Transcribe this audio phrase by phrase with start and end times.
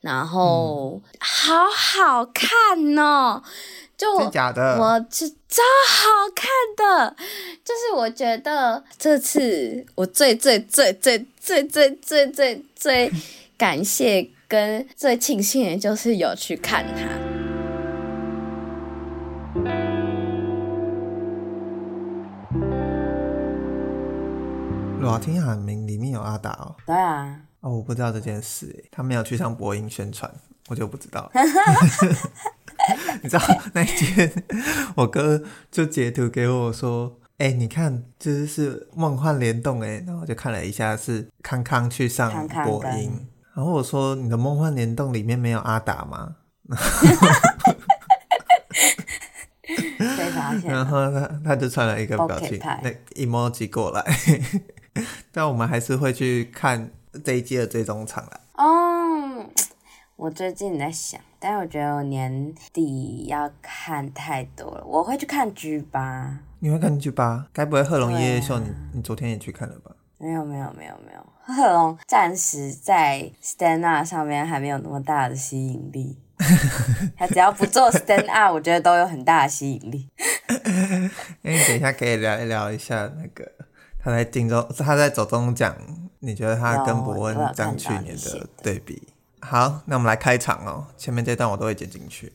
[0.00, 2.48] 然后、嗯、好好看
[2.98, 3.42] 哦，
[3.96, 7.14] 就我假的，我是超好看的，
[7.64, 13.12] 就是我觉得这次我最最最最最最最最最
[13.58, 17.04] 感谢跟最庆幸的就是有去看它。
[25.00, 30.30] 裸听喊名里面有阿达哦，对啊，哦，我不知道这件事，诶，他没有去上播音宣传，
[30.68, 31.30] 我就不知道。
[33.22, 33.42] 你知道
[33.74, 34.32] 那一天，
[34.96, 46.36] 我哥就截图给我说，哎、欸，你看，这、就是梦幻联动，哎，然后我就看了一下，是康康去上播音，康康然后我说，你的梦幻联动里面没有阿达吗？
[50.64, 52.90] 然后他他就传了一个表情，那
[53.22, 54.02] emoji 过来。
[55.30, 56.90] 但我们还是会去看
[57.24, 58.40] 这一季的最终场了。
[58.54, 59.46] 哦，
[60.16, 66.38] 我最近在想，但是我觉得我年底要看太多了，我会去看 G 八。
[66.58, 67.46] 你会看 G 八？
[67.52, 68.66] 该不会贺龙夜夜秀你？
[68.66, 69.92] 你你昨天也去看了吧？
[70.18, 76.18] 没有没有没有没有，贺龙暂时在 Stand Up 上面还没有那么大的吸引力。
[77.16, 80.10] 他只要不做 Stand Up，我觉得都有很大的吸引力。
[80.48, 81.10] 哎，
[81.42, 83.50] 你等一下可以聊一聊一下那个。
[84.02, 85.74] 他在金钟，他在走中奖，
[86.22, 89.08] 你觉得他跟伯恩张去年的对比？
[89.40, 90.84] 好，那我们来开场哦。
[90.98, 92.30] 前面这段我都会剪进去。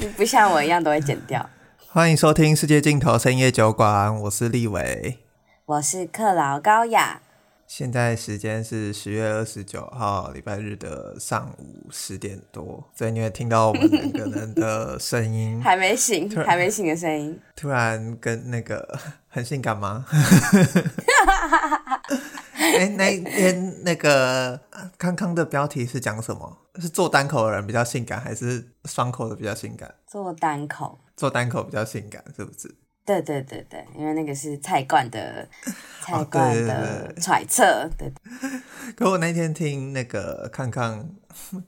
[0.00, 1.48] 你 不像我一样都会剪掉。
[1.86, 5.20] 欢迎收听《世界尽头深夜酒馆》，我是立伟，
[5.66, 7.22] 我是克劳高雅。
[7.74, 20.04] 现在时间是十月二十九号礼拜日的上午十点多，所以你会听到我们两个人的 声音，还没醒，还没醒的声音，突然跟那个很性感吗？
[22.52, 24.60] 哎、欸，那一天那个
[24.98, 26.58] 康康的标题是讲什么？
[26.78, 29.94] 是做单口的人比较性感，还是双口的比较性感？
[30.06, 32.74] 做单口，做单口比较性感，是不是？
[33.04, 35.48] 对对对对，因为那个是菜冠的
[36.00, 37.88] 菜冠的揣测。
[37.98, 38.60] 对，对，对，对。
[38.96, 41.08] 可我那天听那个康康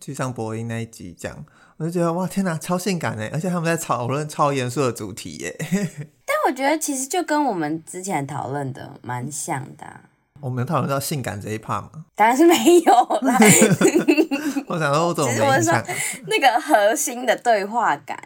[0.01, 1.45] 去上播音那一集讲，
[1.77, 3.29] 我就觉得哇天哪，超性感哎！
[3.33, 5.57] 而且他们在讨论超严肃的主题耶。
[6.27, 10.01] 但我觉得其实就跟我们之前讨论的蛮像的，啊。
[10.41, 12.05] 我们有讨论到性感这一 part 吗？
[12.15, 12.93] 当然是没有
[13.23, 13.39] 啦。
[14.67, 15.83] 我想说我怎么没印象？
[16.27, 18.19] 那个核心的对话感，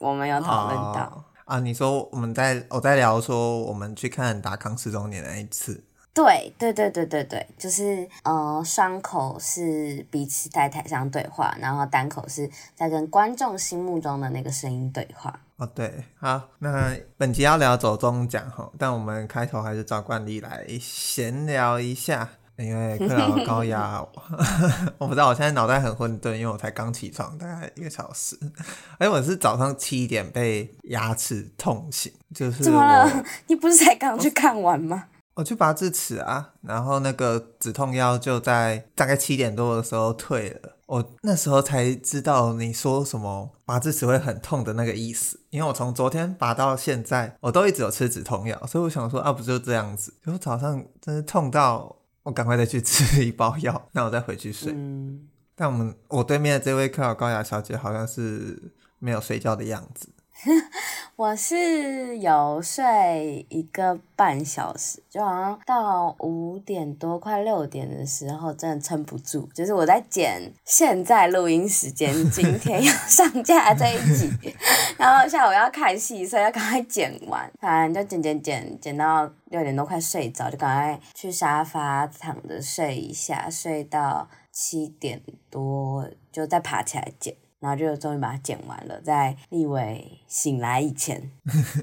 [0.00, 1.24] 我们有讨论到。
[1.50, 5.82] 哦啊，你说我们在我在聊说我们去看达康十周年那一次，
[6.14, 15.40] 对对对对对对，就是呃，双口是彼此在台上对话，然后单口是在跟观众心目中的那个声音对话。
[15.56, 22.30] 哦，对，好，那本集要聊走中奖哈，但我们开头还是照惯例来闲聊一下。
[22.60, 24.04] 因为克劳高压，
[24.98, 28.38] 我不知道，我现在脑袋很混沌，因为我才刚起床，大概一个小时。
[28.98, 33.24] 哎，我是早上七点被牙齿痛醒，就是怎么了？
[33.46, 35.04] 你不是才刚去看完吗？
[35.34, 40.76] 我，我去拔智齿啊，然后那个止痛药就在大概七点多的时候退了。
[40.86, 50.12] 我那时候才知道你说什么拔智齿会很痛的那个意思，因为我从昨天拔到现在，我都一直有吃止痛药，所以我想说啊，不就这样子？
[50.24, 51.96] 结果早上真是痛到。
[52.22, 54.72] 我赶快再去吃一包药，那我再回去睡。
[54.74, 60.08] 嗯、但我们我对面的这位克劳高雅小姐好像是没有睡觉的样子。
[61.16, 69.48] 我是有睡一个半小时，就好像到五点多快六点的时候，真的撑不住。
[69.54, 74.54] 就是我在剪现在录音时间，今天要 上架这一集，
[74.96, 77.50] 然后下午要看戏，所以要赶快剪完。
[77.60, 87.36] 反正就剪剪剪剪到六点多快睡着，就赶快去沙发躺着睡一下，睡到七点多就再爬起来剪。
[87.60, 91.30] 然后就终于把它剪完了，在立伟醒来以前。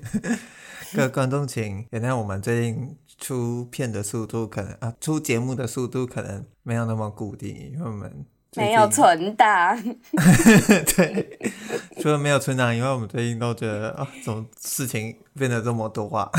[0.93, 9.77] 各位观众请原谅我们最近出片的速度可能啊，出节目的速度可能没有那么固定，因为我们没有存档。
[10.95, 11.39] 对，
[12.01, 16.31] 除了没有存档，因为我们最近都觉得啊，怎么事情变得这么多啊？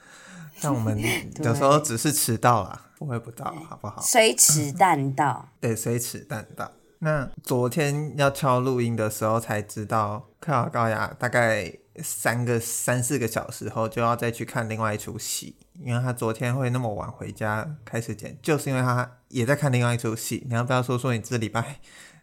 [0.62, 0.98] 但我们
[1.42, 4.00] 有时候只是迟到了，不会不到，好不好？
[4.00, 5.48] 虽迟但到。
[5.60, 6.70] 对，虽迟但到。
[7.00, 11.72] 那昨天要敲录音的时候才知道，克劳高雅大概
[12.02, 20.44] 三个三四个小时后就要再去看另外一出戏，因为他昨天会那么晚回家开始剪，就是因为他也在看另外一出戏。
[20.48, 21.80] 你要不要说说你这礼拜，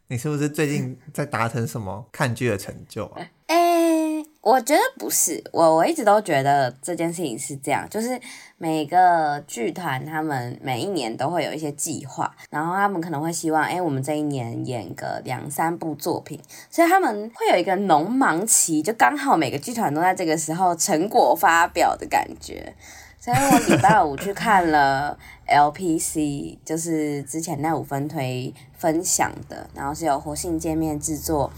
[0.07, 3.25] 你是不是最近在达成什么看剧的成就啊？
[4.45, 8.21] 我觉得不是，我我一直都觉得这件事情是这样，就是
[8.59, 16.39] 每个剧团他们每一年都会有一些计划，然后他们可能会希望，哎，我们这一年演个两三部作品，
[16.69, 22.71] 所以他们会有一个农忙期，就刚好每个剧团都在这个时候成果发表的感觉。
[23.19, 25.18] 所以我礼拜五去看了
[25.50, 31.51] LPC，就是之前那五分推分享的，然后是由活性界面制作，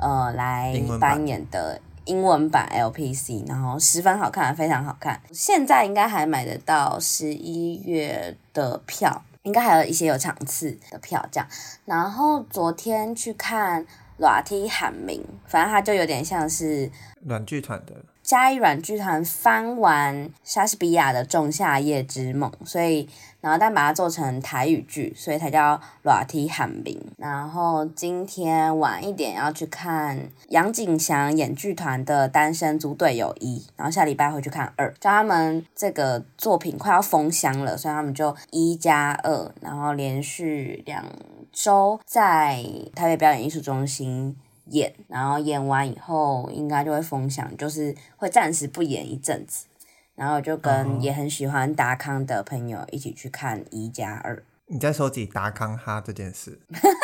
[0.00, 5.20] 呃，来扮演的英文版 LPC，然后十分好看，非常好看。
[5.32, 11.48] 现在应该还买得到十一月的票，应该还有一些有场次的票这样。
[11.84, 13.86] 然后昨天去看
[14.18, 16.90] 裸体喊名，反正它就有点像是
[17.24, 17.94] 软剧团的。
[18.22, 23.06] 嘉义软剧团翻完莎士比亚的《仲夏夜之梦》，所以
[23.44, 26.98] 然后但把它做成台语剧，所以才叫《裸体喊冰》。
[27.18, 30.18] 然后今天晚一点要去看
[30.48, 34.90] 杨景祥演剧团的《单身租队友一》，然后下礼拜会去看二。
[34.94, 41.04] 就他们这个作品快要封箱了，所以他们就一加二，然后连续两
[41.52, 42.64] 周在
[42.94, 44.34] 台北表演艺术中心。
[44.68, 49.66] 演，然后演完以后应该就会封箱，就是会暂时不演一阵子，
[50.14, 54.42] 然后就跟也很喜欢达康的朋友一起去看一加二。
[54.66, 56.58] 你在收集达康哈这件事？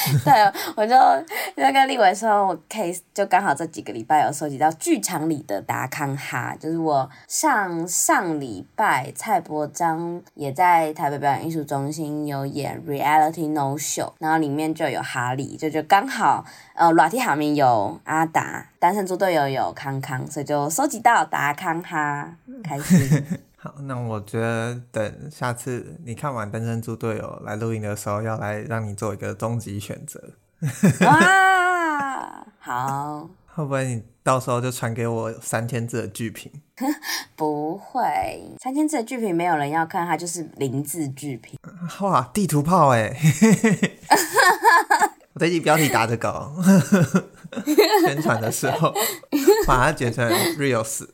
[0.24, 0.32] 对，
[0.76, 0.94] 我就
[1.56, 16.44] 就跟立伟说，我 case 就刚好这几个礼拜有收集到剧场里的达康哈，就是我上上礼拜蔡伯章也在台北表演艺术中心有演 Reality No Show，然后里面就有哈利，就就刚好
[16.74, 23.24] 呃裸体喊名有阿达，单身猪队友有康康，所以就收集到达康哈，开心。
[23.62, 30.18] 好，那我觉得等下次你看完《单身猪队友》来录音的时候，要来让你做一个终极选择。
[31.04, 36.50] 哇，好， 会不会你到时候就传给我三千字的剧评？
[37.36, 38.00] 不会，
[38.62, 41.58] 三千字的剧评没有人要看，它就是零字剧评。
[42.00, 43.14] 哇，地图炮哎！
[45.32, 46.52] 我最近标题打得高，
[48.04, 48.92] 宣传的时候
[49.64, 51.06] 把它剪成 reels。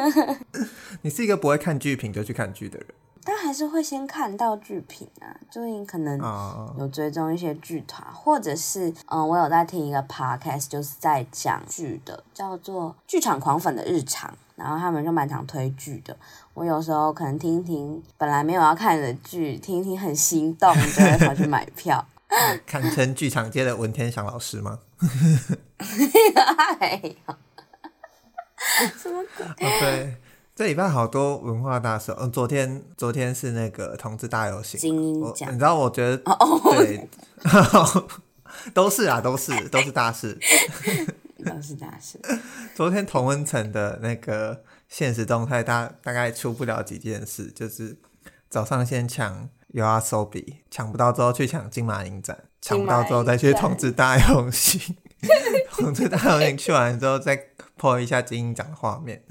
[1.00, 2.88] 你是一个不会看剧评就去看剧的人，
[3.24, 5.32] 但还是会先看到剧评啊。
[5.50, 6.18] 就你可能
[6.78, 8.14] 有追踪一些剧团，oh.
[8.14, 16.14] 或者是嗯，我有在听一个 podcast，就是在讲剧的，叫做《剧场狂粉的日常》，然后他们就蛮常推剧的。
[16.52, 22.06] 我有时候可能听一听本来没有要看的剧，听一听很心动，就会跑去买票。
[22.66, 24.80] 堪称剧场界的文天祥老师吗？
[26.80, 27.36] 哎呀。
[28.96, 29.46] 什么鬼？
[29.66, 30.16] 哦，对，
[30.54, 32.14] 这礼拜好多文化大事。
[32.18, 34.78] 嗯，昨天昨天是那个同志大游行。
[34.82, 37.08] 你知道，我觉得哦，对，
[38.74, 40.38] 都是啊，都是都是大事，
[41.44, 42.20] 都是大事。
[42.74, 47.96] 昨天同温层的那个现实动态，大大概出不了几件事，就是
[48.48, 54.96] 早上先抢 YOASOBI，抢不到之后去抢金马影展，抢不到之后再去通知大游行，
[55.78, 57.46] 通知大游行去完之后再。
[57.80, 59.24] 破一下金鹰奖的画面，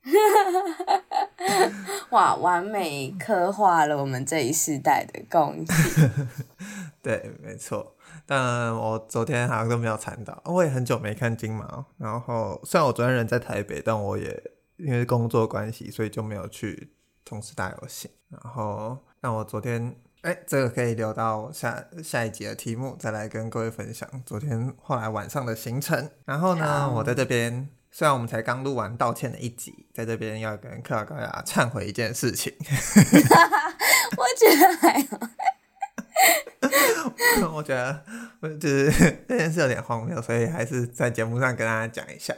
[2.08, 6.10] 哇，完美刻画了我们这一世代的共性。
[7.02, 7.94] 对，没错。
[8.24, 11.84] 但我昨天好像都没有参到，我也很久没看金马。
[11.98, 14.42] 然后虽然我昨天人在台北，但我也
[14.78, 18.10] 因为工作关系，所以就没有去同志大游行。
[18.30, 26.10] 然后，那我昨天，哎，这个可以留到下下一集的题目再来跟各位分享昨天后来晚上的行程。
[26.24, 27.68] 然后呢，我在这边。
[27.92, 32.54] 虽然我们才刚录完道歉的一集，在这边要跟克劳高雅忏悔一件事情。
[34.16, 35.18] 我觉得还好。
[37.52, 38.04] 我觉得
[38.60, 38.92] 就是
[39.28, 42.32] 这件事有点荒谬，所以还是在节目上跟大家讲一下。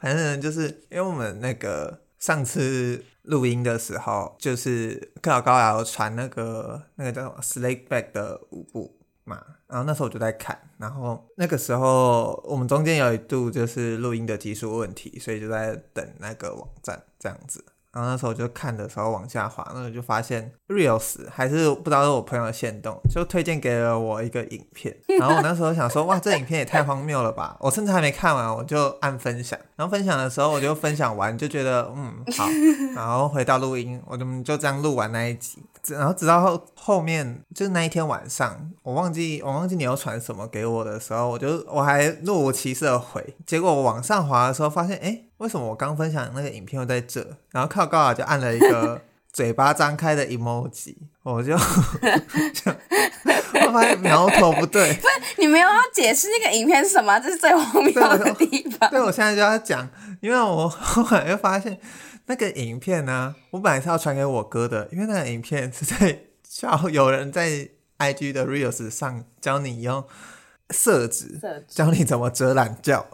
[0.00, 10.58] 反正就是因为我们那个上次录音的时候，就是克劳高雅传那个那个叫什么 Slate Back 的舞步嘛，然后那时候我就在看。
[10.78, 17.64] 然后那个时候，我们中间有一度就是录音的技术问题，所以就在等那个网站这样子。
[17.98, 24.96] 然后那时候就看的时候往下滑，那就发现 Reels 还是不知道是我朋友的限动，就推荐给了我一个影片。
[25.18, 27.56] 然后我那时候想说，哇，这影片也太荒谬了吧！
[27.58, 29.58] 我甚至还没看完，我就按分享。
[29.74, 32.46] 然后分享的时候，我就分享完，就觉得嗯好。
[32.94, 35.58] 然后回到录音，我们就这样录完那一集。
[35.88, 47.26] 然后直到后后面，就是那一天晚上，我忘记我忘记你要传什么给我的时候，我就我还若无其事的回，结果我往上滑的时候发现，哎，为什么我刚分享的那个影片又在这？
[47.50, 49.00] 然后克劳高雅就按了一个
[49.32, 51.56] 嘴巴张开的 emoji，我就
[52.52, 52.72] 就
[53.66, 57.18] 我发现苗头不对，不是你没有要解释那个影片是什么？
[57.20, 58.90] 这是最荒谬的地方。
[58.90, 59.88] 对，我现在就要讲，
[60.20, 61.78] 因为我后来又发现
[62.26, 67.68] 那个影片呢、啊，我本来是要传给我哥的，因为那个影片是在教 有人在
[67.98, 70.04] IG 的 Reels 上教你用
[70.70, 73.06] 色纸，教你怎么遮懒觉。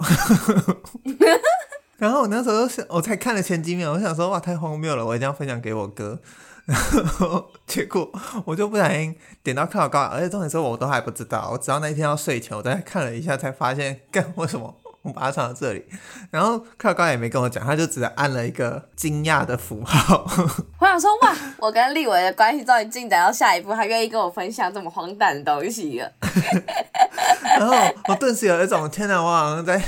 [1.99, 6.19] 然后我那时候想，我才看了前几秒，我想说哇，太荒谬了，我一定要分享给我哥。
[6.67, 8.11] 然后结果
[8.47, 15.85] 我就不小心点到克劳高雅，而且重点是我都还不知道，我直到那一天要睡前，我再看了一下，才发现，干为什么我把它藏到这里？
[16.31, 20.25] 然后克劳高雅也没跟我讲，他就只按了一个惊讶的符号。
[20.81, 26.11] 我想说哇，我跟立伟的关系终于进展到下一步，他愿意跟我分享这么荒诞的东西了。
[27.59, 27.77] 然后
[28.09, 29.81] 我顿时有一种天哪，我好像在，我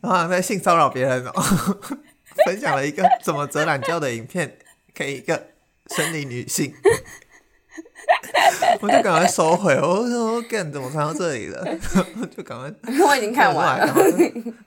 [0.00, 1.42] 好 像在性骚扰别人哦，
[2.46, 4.58] 分享了一个怎么折懒觉的影片
[4.94, 5.48] 给一个。
[5.96, 6.72] 生理女性，
[8.80, 9.74] 我就赶快收回。
[9.74, 11.62] 我说：“干，怎么传到这里了？”
[12.34, 12.72] 就赶快，
[13.04, 13.92] 我已经看完了。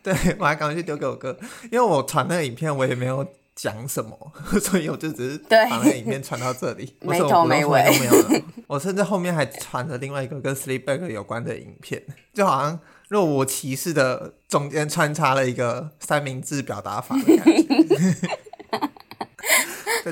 [0.04, 1.36] 对，我还赶快去丢给我哥，
[1.72, 8.42] 因为我传那个影片，我也没有讲什么，所以我就只是把那个影片传到这里，没头没尾都没有了。
[8.68, 12.04] 我甚至后面还传了另外一个跟 Sleepback 有关的影片，
[12.34, 18.30] 就好像若无其事的中间穿插了一个三明治表达法的感觉。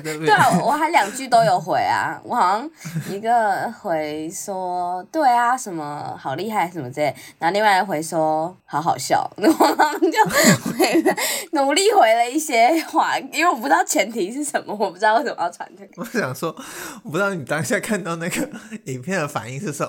[0.02, 2.70] 对啊， 我还两句都有回啊，我好像
[3.10, 11.16] 一个回说对啊，什么好厉害什么之类，然后另外一个回说好好笑， 然后他们就回了，
[11.52, 15.94] 努力回了一些话，因为我不知道前提是什么，我不知道为什么要传这个。
[16.02, 16.56] 我想说，
[17.04, 18.50] 我不知道你当下看到那个
[18.86, 19.88] 影片的反应是什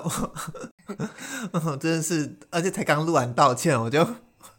[1.51, 4.05] 么，真的是，而且才刚录完道歉，我就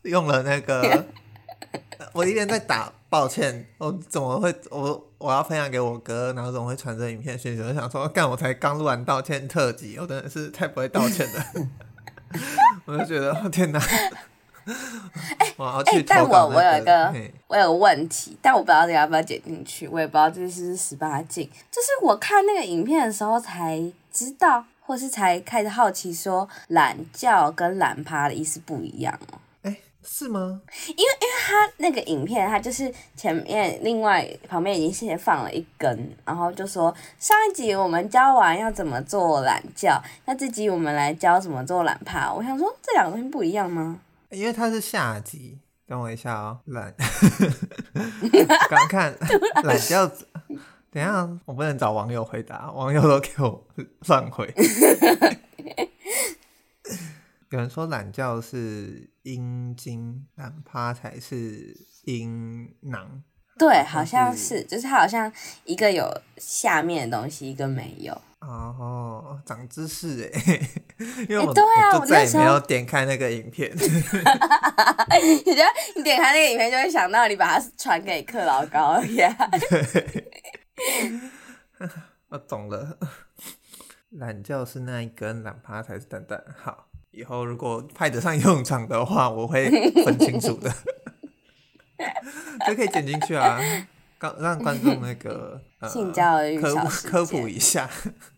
[0.03, 1.05] 用了那个，
[2.13, 2.93] 我一边在打。
[3.09, 7.63] 抱歉，我怎么会我我要分享给我哥，然后怎么会传这影片讯息？
[7.63, 11.45] 我想说，干，我才刚录完道歉特辑，我真的是太不会道歉了。
[12.85, 13.81] 我就觉得，天哪！
[15.39, 17.15] 哎、欸欸、但我我有一个
[17.47, 21.49] 我有个问题，但我不知道这要不要剪进去，我也不知道这是十八禁。
[21.71, 23.81] 就是我看那个影片的时候才
[24.13, 29.39] 知道，或是才开始好奇，说懒觉跟懒趴的意思不一样哦。
[30.09, 30.63] 是吗？
[30.89, 42.33] 因为因为他那个影片，他就是前面另外旁边已经先放了一根，然后就说上一集我们教完要怎么做懒觉，那这集我们来教怎么做懒趴。
[42.33, 43.99] 我想说这两个东西不一样吗？
[44.31, 46.95] 因为它是下集，等我一下哦，懒，
[48.71, 49.15] 刚看
[49.65, 50.07] 懒觉，
[50.91, 53.67] 等一下我不能找网友回答，网友都给我
[54.07, 54.53] 乱回。
[57.51, 63.23] 有人说懒觉是阴茎，懒趴才是阴囊。
[63.59, 65.33] 对，好像是，就是它好像
[65.65, 66.05] 一个有
[66.37, 68.13] 下面的东西，一个没有。
[68.41, 70.61] 哦，长知识哎！
[71.29, 73.73] 因为我、欸、对啊，我就再也没有点开那个影片。
[73.75, 75.65] 你觉得
[75.97, 79.33] 你点开那个影片，就会想到你把它传给克劳高雅。
[79.71, 80.31] 对，
[82.29, 82.99] 我懂了。
[84.11, 86.45] 懒觉是那一根，懒趴才是蛋蛋。
[86.57, 86.89] 好。
[87.17, 89.71] 以后如果派得上用场的话，我会
[90.05, 90.71] 分清楚的。
[92.67, 93.59] 这可以剪进去啊，
[94.21, 97.89] 让让观众那个呃性教育科科普一下。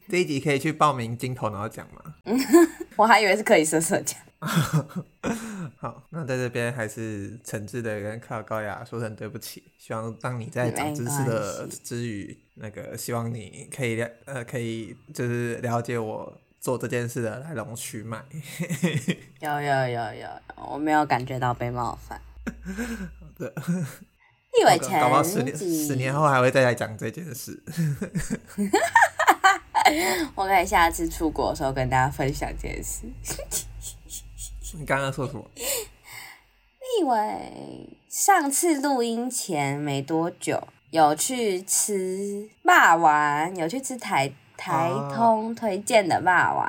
[0.08, 2.14] 这一集可以去报名金头脑奖吗？
[2.94, 4.16] 我还以为是可以色色奖。
[5.78, 9.64] 好，那在这边还是诚挚的跟克劳高雅说声对不起。
[9.76, 16.32] 希望当你在长知识的之余，那个希望你可以了呃可以就是了解我。
[16.60, 18.22] 做这件事的来龙去脉，
[19.40, 20.28] 有有有有，
[20.70, 22.20] 我没有感觉到被冒犯。
[23.20, 23.54] 好的，
[24.60, 27.62] 以为前搞不好十年十年后还会再来讲这件事。
[30.34, 33.06] 我可以下次出国的时候跟大家分享这件事。
[34.74, 35.48] 你刚刚说什么？
[37.00, 44.32] 以为上次录音前没多久有去吃霸王，有去吃台。
[44.58, 46.66] 台通推荐的霸王，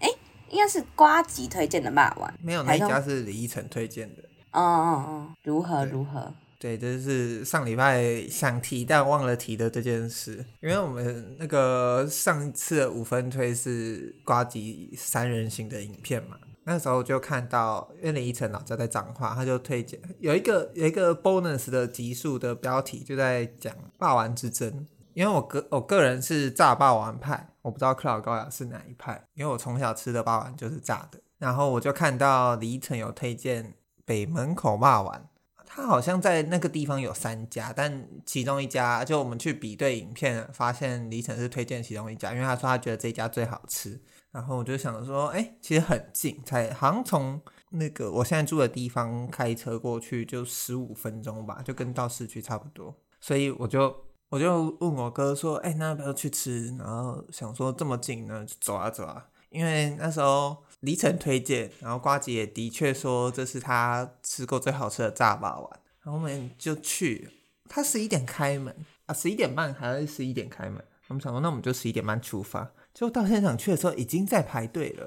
[0.00, 0.18] 哎、欸，
[0.50, 2.30] 应该是瓜吉推荐的霸王。
[2.42, 4.22] 没有，那一家是李依晨推荐的。
[4.50, 6.34] 哦哦哦，如何如何？
[6.58, 10.44] 对，这、就是上礼拜想提但忘了提的这件事。
[10.60, 24.84] 因为我们那个上一次的五分推是瓜吉三人行的影片嘛，那时候就看到，因为李依晨老家在彰化，他就推荐有一个有一个 bonus 的集数的标题，就在讲霸王之争。
[25.18, 29.20] 因为我个我个人是炸霸王派，我不知道克劳高雅是哪一派。
[29.34, 35.28] 因为我从小吃的霸王就是炸的，然后我就看到李晨有推荐北门口霸王，
[35.66, 44.00] 他好像在那个地方有三家，但其中一家就我们去比对影片，发现李晨是推荐其中一家，因为他说他觉得这家最好吃。
[44.30, 52.94] 然后我就想说，哎，其实很近，才好像从那个我现在住的地方开车过去就十五分钟吧，就跟到市区差不多。
[53.20, 53.92] 所以我就
[54.30, 56.66] 我就问我哥说，哎，那要不要去吃？
[56.76, 59.26] 然后想说这么近呢，就走啊走啊。
[59.50, 65.70] 因为那时候黎晨推荐，然后瓜吉也的确说这是他吃过最好吃的炸霸王，
[66.02, 67.30] 然后我们就去。
[67.70, 68.74] 他十一点开门
[69.06, 70.82] 啊，十一点半还是十一点开门？
[71.08, 72.70] 我们想说，那我们就十一点半出发。
[72.92, 75.04] 就到现场去的时候，已经在排队了。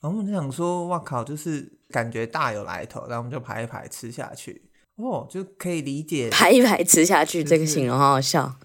[0.00, 3.02] 然后我们就想说，哇靠，就是感觉大有来头。
[3.02, 4.65] 然后我们就排一排吃下去，
[4.96, 8.58] 哦，就可以理解排一排吃下去这个形容好好笑。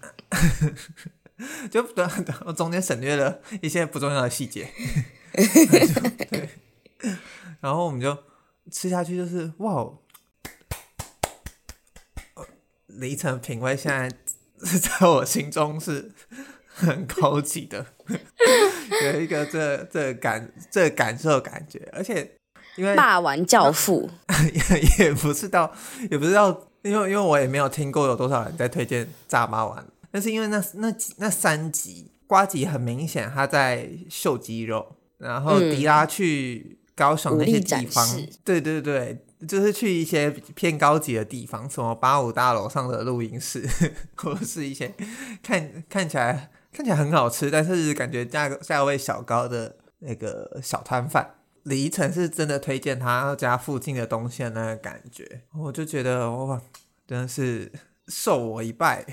[1.70, 2.04] 就对，
[2.46, 4.68] 我中间省略了一些不重要的细节。
[6.30, 6.48] 对，
[7.60, 8.16] 然后我们就
[8.70, 9.92] 吃下去，就是哇。
[12.86, 14.06] 黎晨品味现在
[14.66, 16.12] 是在我心中是
[16.66, 17.86] 很高级的，
[19.02, 22.36] 有一个这这感这感受感觉，而且
[22.76, 24.08] 因为霸王教父
[24.52, 25.72] 也 也不是到
[26.10, 26.48] 也不知道，
[26.82, 39.24] 因为因为我也没有听过有多少人在推荐炸霸王，但是因为那那那三集瓜吉很明显他在秀肌肉，然后迪拉去高雄那些地方，嗯、对对对。
[39.48, 43.68] 就是去一些偏高级的地方，什么八五大楼上的录音室，
[44.14, 44.94] 或者是一些
[45.42, 51.28] 看看起来看起来很好吃，但是感觉价价位小高的那个小摊贩。
[51.64, 56.60] 李依晨是真的推荐他家附近的东西的那个感觉，我就觉得哇，
[57.06, 57.70] 真的是
[58.08, 59.04] 受我一拜，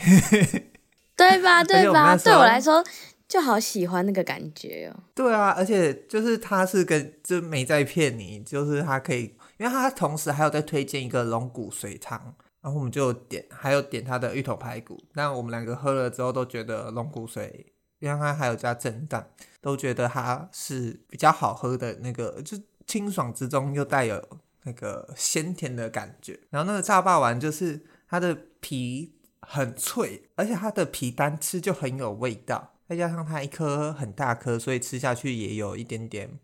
[1.15, 1.63] 对吧？
[1.63, 2.15] 对吧？
[2.17, 2.83] 对我来说。
[3.29, 5.03] 就好喜欢那个感觉哦。
[5.13, 9.25] 对啊，而且就是他是跟就没在骗你，就是他可以，
[9.57, 12.19] 因为他同时还有在推荐一个龙骨髓汤，
[12.59, 14.99] 然后我们就点，还有点他的芋头排骨。
[15.13, 17.51] 那我们两个喝了之后都觉得龙骨髓，
[17.99, 19.29] 因为他还有加蒸蛋，
[19.61, 24.23] 都觉得它是比较好喝的那个，就清爽之中又带有
[24.63, 26.39] 那个鲜甜的感觉。
[26.49, 32.73] 然后那个炸霸王就是它的皮很脆，而且它的皮单吃就很有味道。
[32.87, 36.39] 再加上它一颗很大颗，所以吃下去也有一点点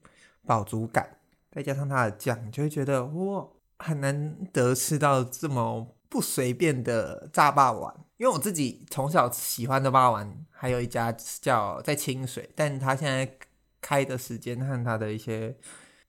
[0.45, 1.17] 饱足感。
[1.51, 3.47] 再加上它的酱，就会觉得哇，
[3.79, 8.04] 很难得吃到这么不随便的炸霸王。
[8.17, 13.37] 因为我自己从小喜欢的八王，还有一家叫在清水，但他现在
[13.81, 15.55] 开的时间和他的一些，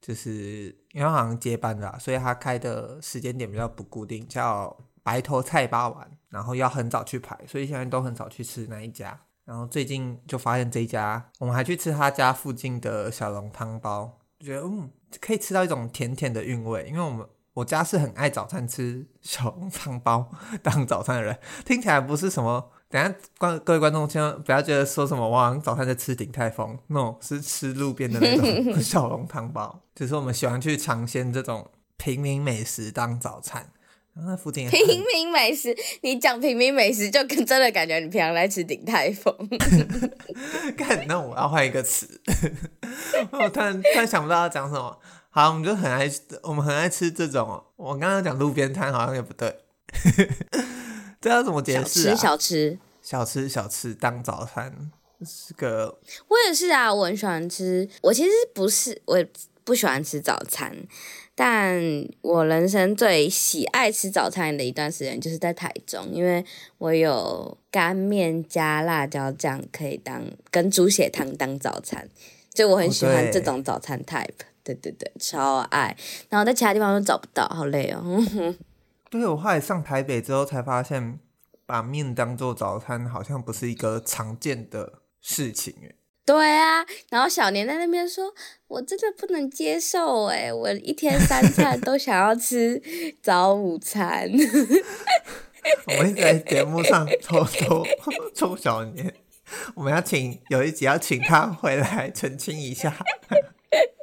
[0.00, 9.20] 就是因为好像接班了，所以他开的时间点比较不固定，叫白头菜八王，然后要很早去排，所以现在都很少去吃那一家。
[9.44, 14.90] 然后最近就发现这一家，我们还去吃他家附近的小笼汤包，觉得嗯，
[15.20, 16.86] 可以吃到一种甜甜的韵味。
[16.88, 17.24] 因为我们
[17.56, 20.30] 我家是很爱早餐吃小笼汤包
[20.62, 22.70] 当早餐的人，听起来不是什么。
[22.90, 29.80] 等下观各位观众千万不要觉得说什么哇，早餐在吃鼎泰丰，no，是吃路边的那种 小笼汤包。
[29.94, 33.70] 只是我们喜欢去尝鲜这种平民美食当早餐。
[34.18, 34.80] 那附近平
[35.12, 39.34] 民美食，你讲平民美食就跟真的感觉你平常在吃鼎泰丰。
[40.76, 42.20] 看，那我要换一个词。
[43.30, 44.98] 我突然突然想不到要讲什么。
[45.36, 46.10] 好，我们就很爱，
[46.44, 47.62] 我们很爱吃这种。
[47.76, 49.54] 我刚刚讲路边摊好像也不对。
[51.20, 52.14] 这要怎么解释啊？
[52.14, 54.90] 小吃小吃小吃小吃当早餐
[55.26, 55.98] 是个。
[56.28, 57.86] 我也是啊，我很喜欢吃。
[58.00, 59.22] 我其实不是，我
[59.62, 60.74] 不喜欢吃早餐。
[61.34, 61.82] 但
[62.22, 66.42] 我人生最喜爱吃早餐的一段时间，就是在台中，因为
[66.78, 72.08] 我有干面加辣椒酱可以当跟猪血汤当早餐，
[72.54, 74.30] 就我很喜欢这种早餐 type，
[74.74, 75.96] 对对对，超爱。
[76.28, 78.02] 然后在其他地方都找不到，好累哦。
[79.08, 81.20] 对，我后来上台北之后才发现，
[81.64, 85.72] 把面当做早餐好像不是一个常见的事情
[86.24, 88.34] 对啊，然后小年在那边说
[88.66, 92.82] ：“我真的不能接受哎，我一天三餐都想要吃
[93.22, 94.28] 早午餐。
[95.86, 97.86] ”我们在节目上偷偷
[98.34, 99.14] 抽小年，
[99.76, 102.92] 我们要请有一集要请他回来澄清一下。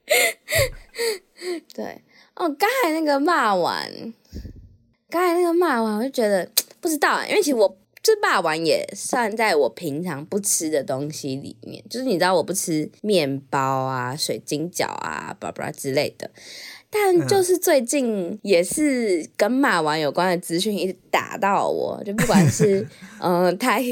[1.73, 2.01] 对
[2.35, 4.13] 哦，刚才那个骂完，
[5.09, 7.77] 刚才那个骂完，我就觉得不知道，因为其实我。
[8.05, 16.29] 这霸王也算在我平常不吃的东西里面，就是你知道我不吃面包啊、水晶饺啊、巴拉巴拉之类的，
[16.93, 22.87] 但就是最近也是跟马王有关的资讯一直打到我，就不管是
[23.19, 23.83] 嗯、呃、台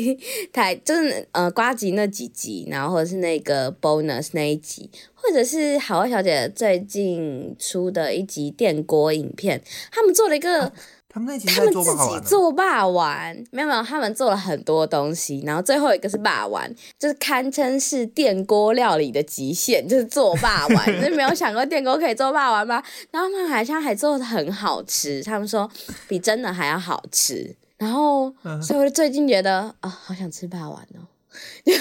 [0.54, 9.60] 台就是呃瓜吉那几集，然后或者是那个 bonus 那一集，或者是好味小姐最近出的一集电锅影片，
[9.92, 10.72] 他们做了一个。
[11.14, 16.66] 他们那集他们自己做霸王，没有没有，他们做了很多东西，然后最后一个是霸王，
[16.98, 20.88] 就是堪称是电锅料理的极限，就是做霸丸。
[21.04, 22.82] 你没有想过电锅可以做霸王吗？
[23.12, 25.70] 然后他们好像还做的很好吃，他们说
[26.08, 27.54] 比真的还要好吃。
[27.78, 31.04] 然后，所以我最近觉得啊、哦，好想吃霸王哦。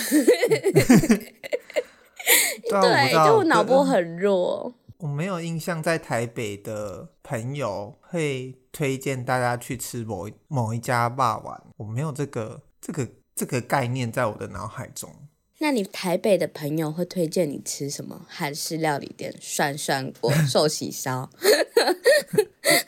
[2.70, 4.72] 对，就我脑波很弱。
[5.00, 15.10] 我没有印象，在台北的朋友会推荐大家去吃某一某一家霸丸，我没有这个这个这个概念在我的脑海中。
[15.58, 19.34] 那你台北的朋友会推荐你吃什么韩式料理店？
[19.40, 21.30] 涮涮锅、寿喜烧？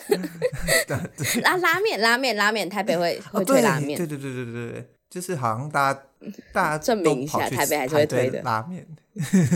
[1.42, 3.96] 拉拉面，拉面，拉面，台北会会推拉面？
[3.96, 6.02] 对对对对对对，就是好像大家
[6.52, 8.86] 大家证明一下，台北还是会推的拉面。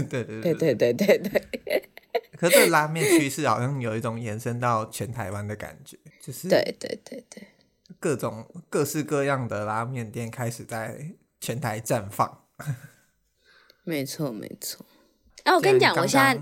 [0.09, 1.91] 对对对对对对对。
[2.37, 7.49] 可是这拉面趋势好像有一种延伸到全台湾的感觉，就是对对对对，
[7.99, 12.43] 各种各式各样的拉面店开始在全台绽放。
[13.85, 14.85] 没错没错。
[15.45, 16.35] 然后我跟你讲，刚刚我现在，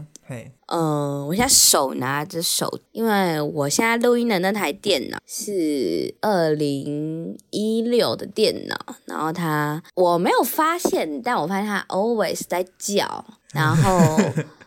[0.69, 14.19] 嗯、呃，我现在手拿着手，因为我现在录音的那台电脑是二零一六的电脑，然后它我没有发现，但我发现它 always 在叫，然后。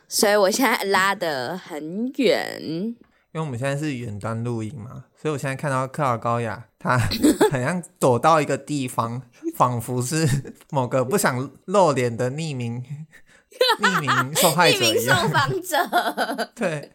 [0.08, 2.96] 所以我现在拉得很远，因
[3.34, 6.98] 为我们现在是远端录音嘛，所以我现在看到克劳高雅，他
[7.52, 9.22] 好像躲到一个地方，
[9.56, 12.84] 仿佛是某个不想露脸的匿名
[13.82, 16.92] 匿名受害者匿名受访者， 对，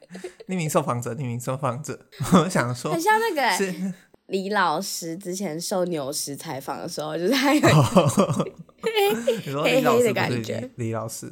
[0.48, 1.98] 匿名受访者，匿名受访者，
[2.33, 3.92] 我想说，很像那个是
[4.27, 7.61] 李老师之前受牛时采访的时候，就是还有
[9.62, 11.31] 黑黑的感觉，李老师。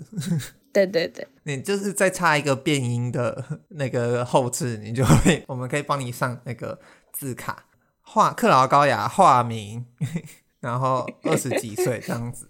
[0.72, 6.78] 对对对，你就是再插一个变音的那个后置，你就会，我们可以帮你上那个
[7.12, 7.64] 字卡，
[8.02, 9.85] 化克劳高雅化名，
[10.61, 12.48] 然后二十几岁这样子。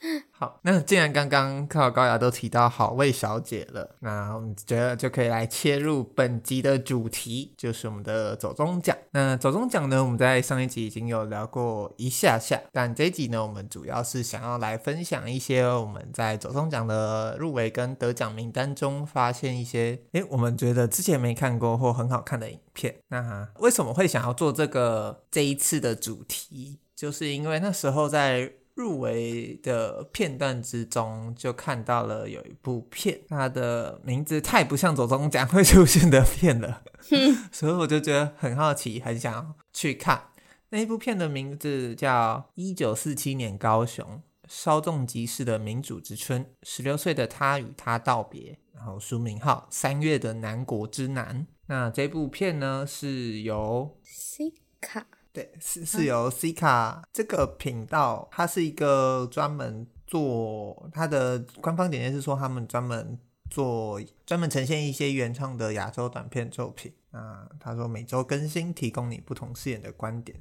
[0.30, 8.96] 好，那既然刚刚克劳高雅都提到好味小姐了，那我们觉得就可以来切入本集的主题，就是我们的走中奖。
[9.10, 22.96] 那走中奖呢，我们在上一集已经有聊过一下下，但这一集呢，我们主要是想要来分享一些我们在走中奖的入围跟得奖名单中发现一些，诶，我们觉得之前没看过或很好看的影片。
[23.08, 26.78] 那为什么会想要做这个这一次的主题？
[26.96, 28.50] 就是因为那时候在。
[28.80, 36.82] 入围的片段之中，就看到了有一部片，它的名字太不像左宗奖会出现的片了，
[37.52, 40.28] 所以我就觉得很好奇，很想去看。
[40.70, 51.42] 那一部片的名字叫《一九四七年高雄稍纵即逝的民主之春》，十六岁的他与他道别，然后书名号《三月的南国之南》。
[51.66, 55.06] 那这部片呢，是由西卡。
[55.40, 66.92] 对，是是由 C 卡这个频道，它是一个专门做它的官方简介是说，他们专门做专门呈现一些原创的亚洲短片作品。
[67.12, 70.38] 啊，他说每周更新，提供你不同视野的观点。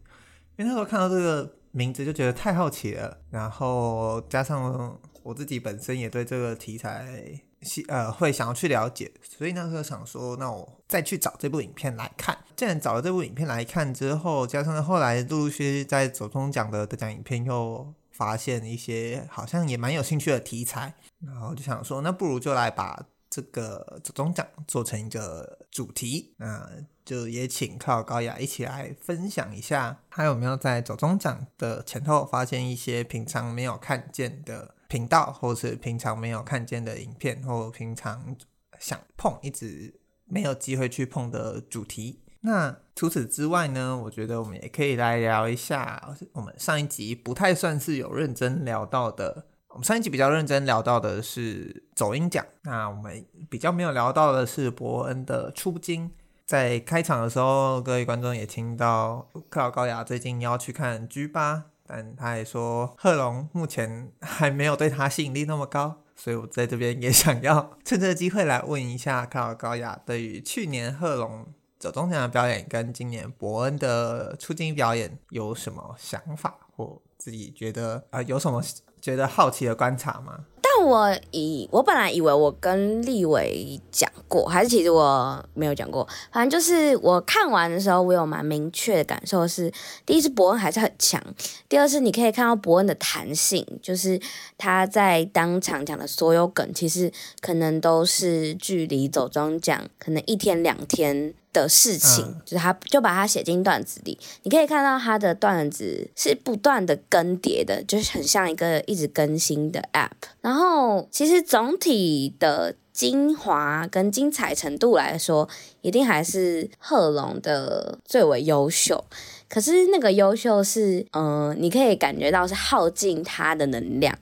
[0.57, 7.41] 因为那时候看到这个名字就觉得太好奇了，然后加上我自己本身也对这个题材。
[7.87, 12.37] 呃，会想要去了解，所以那时候想说，那我再去找这部影片来看。
[12.55, 20.95] 既然找了这部影片来看之后，加上后来陆陆续续在走中奖的得奖影片，又发现一些好像也蛮有兴趣的题材，
[21.25, 26.65] 然后就想说，那不如就来把这个走中奖做成一个主题，那
[27.03, 34.75] 就也请靠高雅一起来分享一下，他有没有在走中奖的前后发现一些平常没有看见的。
[34.89, 38.35] 频道，或是平常没有看见的影片，或平常
[38.77, 42.19] 想碰一直没有机会去碰的主题。
[42.41, 49.45] 那除此之外呢，我觉得我们也可以来聊一下我们上一集不太算是有认真聊到的。
[49.67, 56.11] 我们上一集比较认真聊到的是走音奖，那我们比较没有聊到的是伯恩的出金。
[56.45, 61.63] 在开场的时候，各位观众也听到克劳高雅最近要去看 G8。
[61.91, 71.47] 但他也说，贺龙目前还没有对他吸引力那么高，所以我在这边也想要 趁这个机会来问一下克劳高雅，对于去年贺龙
[71.79, 78.61] 走中奖的表演跟今年伯恩的出镜表演有什么想法，或自己觉得啊、有什么
[79.01, 80.45] 觉得好奇的观察吗？
[80.77, 86.07] 但我以我本来以为我跟立伟讲过，还是其实我没有讲过。
[86.31, 89.71] 反正就是我看完的时候，我有蛮明确的感受是：
[90.05, 91.19] 第一是博恩还是很强；
[91.67, 94.19] 第二是你可以看到博恩的弹性，就是
[94.57, 104.17] 他在当场讲的所有梗，其实可能都是距离走钟奖可能一天两天的事情，嗯、就是他就把它写进段子里。
[104.43, 110.11] 你可以看到他的段子是不断的更迭的，就是很像一个一直更新的 App。
[110.41, 115.49] 然后其实总体的精华跟精彩程度来说，
[115.81, 119.03] 一定还是贺龙的最为优秀。
[119.47, 124.15] 可是那个优秀是，嗯、呃，你可以感觉到是耗尽他的能量。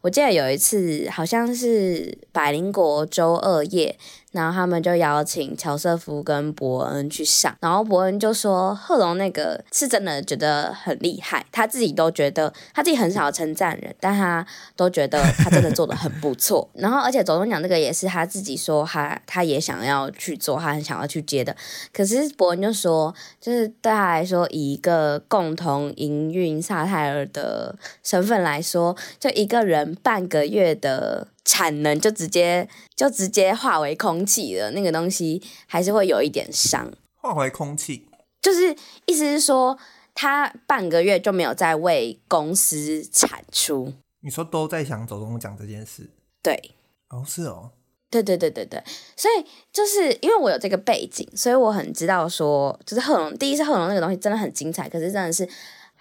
[0.00, 3.96] 我记得有一次，好像是百灵国周二夜。
[4.32, 16.68] 然后他们就邀请乔瑟夫跟伯恩去上，然后伯恩就说贺龙那个是真的觉得很厉害，他自己都觉得他自己很少称赞人，但他都觉得他真的做的很不错。
[16.74, 21.54] 然后而且走钟奖这个也是他自己说他他也想要去做，他很想要去接的。
[21.92, 31.28] 可是伯恩就说，就是对他来说，以一个共同营运萨泰尔的身份来说，就一个人半个月的。
[31.44, 36.92] 产能就直接就直接化为空气了，那个东西还是会有一点伤。
[37.16, 38.08] 化为空气，
[38.40, 38.76] 就是
[39.06, 39.78] 意思是说，
[40.14, 43.92] 他半个月就没有再为公司产出。
[44.20, 46.10] 你说都在想走钟奖这件事？
[46.42, 46.74] 对，
[47.10, 47.70] 哦，是哦，
[48.10, 48.82] 对对对对对，
[49.16, 55.48] 所以就是因为我有这个背景，所以我很知道说，就是贺龙，第一次贺龙那个东西真的很精彩，可是真的是。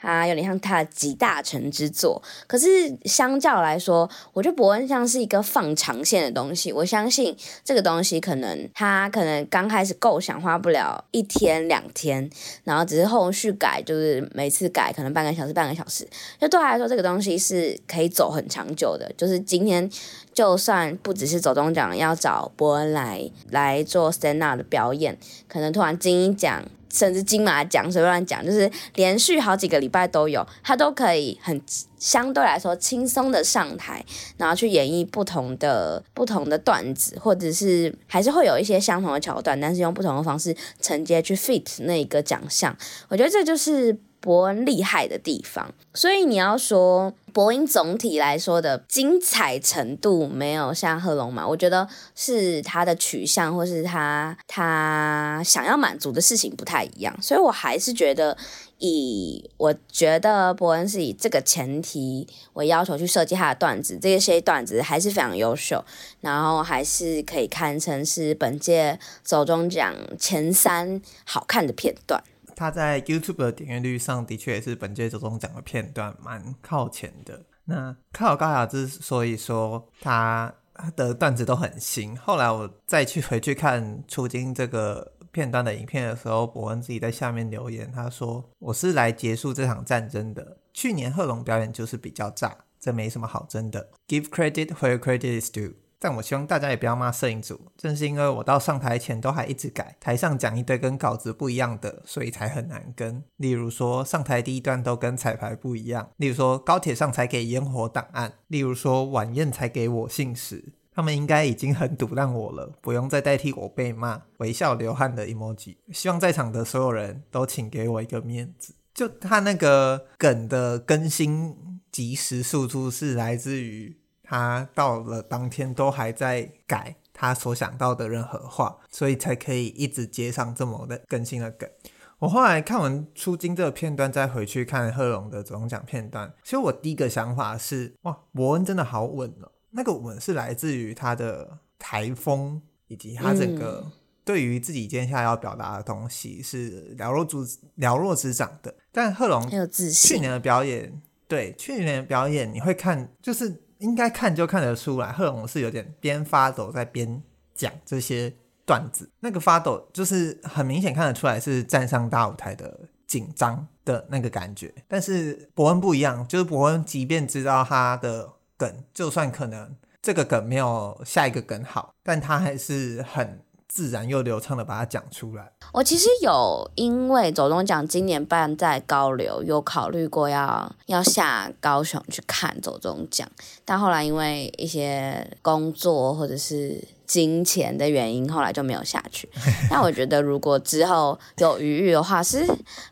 [0.02, 2.68] 它有点像他的集大成之作，可是
[3.06, 6.74] 相较来说，我觉得伯恩像是一个放长线的东西。
[6.74, 12.28] 我相信这个东西可能他可能刚开始构想花不了一天两天，
[12.64, 16.08] 然后只是后续改，就是每次改可能半个小时半个小时。
[16.40, 19.12] 就对他来说，这个东西是可以走很长久的。
[19.16, 19.88] 就是今天
[20.34, 25.16] 就算不只是走钟奖要找伯恩来来做 stand up 的表演，
[25.48, 26.64] 可能突然金鹰奖。
[26.92, 31.62] 甚至金马奖，随便乱讲，就是连续好几个礼拜都有，他都可以很
[31.98, 34.04] 相对来说轻松的上台，
[34.38, 42.76] 然后去演绎不同的不同的段子，或者是还是会有一些相同的桥段，但是用不同的方式承接去 fit 那一个奖项。
[43.10, 45.74] 我觉得这就是伯恩厉害的地方。
[45.94, 47.14] 所以你要说。
[47.34, 51.48] 博恩总体来说的精彩程度没有像贺龙嘛？
[51.48, 58.38] 我觉得是他的取向，或是他他想要满足的事情不太一样，所以我还是觉得
[58.80, 65.84] 以我觉得博恩是以这个前提为要求去设计他的段子，这些段子还是非常优秀，
[66.20, 72.24] 然后还是可以看成是本届走中奖前三好看的片段。
[72.62, 77.44] 他在 YouTube 的点阅率上的确也是本届走钟奖的片段蛮靠前的。
[77.66, 80.54] 那卡尔高雅之所以说他
[80.96, 90.60] 的段子都很新，后来我再去回去看出经这个片段的影片的时候，伯恩自己在下面留言，他说：“我是来结束这场战争的。
[90.72, 93.90] 去年贺龙表演就是比较炸，这没什么好争的。
[94.08, 103.24] Give credit where credit is due。”但我希望大家也不要骂摄影组，正是因为我到上台前都还一直改，台上讲一堆跟稿子不一样的，所以才很难跟。
[103.38, 114.24] 例如说上台第一段都跟彩排不一样，例如说高铁上才给烟火档案，例如说晚宴才给我信使，他们应该已经很赌烂我了，不用再代替我被骂。
[114.38, 118.74] 微笑流汗的 emoji，希望在场的所有人都请给我一个面子。
[118.96, 121.56] 就他那个梗的更新
[121.92, 124.01] 及时速度是来自于。
[124.32, 131.70] 他到了当天都还在改他所想到的任何话，所以才可以一直接上这么的更新的梗。
[132.18, 139.52] 我后来看完出经这个片段，再回去看贺龙的走钟奖片段，其实我第一个想法是：哇，伯恩真的好稳哦。
[139.72, 143.86] 那个稳是来自于他的台风，以及他整个
[144.24, 147.36] 对于自己接下来要表达的东西是了若指
[147.76, 148.74] 了若指掌的。
[148.94, 149.46] 但贺龙
[149.92, 153.64] 去年的表演，对去年的表演，你会看就是。
[153.82, 157.22] 应该看就看得出来，贺龙是有点边发抖在边
[157.54, 158.34] 讲这些
[158.66, 159.10] 段子。
[159.20, 164.74] 那个发抖就是很明显看得出来是站上大舞台的紧张的那个感觉。
[164.88, 173.44] 但是伯恩不一样，就是伯恩即便知道他的梗，就算可能这个梗没有下一个梗好，但他还是很。
[173.74, 175.50] 自然又流畅的把它讲出来。
[175.72, 183.26] 我其实有因为走钟奖今年办在高流，有考虑过要要下高雄去看走钟奖，
[183.64, 189.30] 但后来因为一些工作或者是金钱的原因，后来就没有下去。
[189.72, 192.46] 但我觉得如果之后有余裕的话，是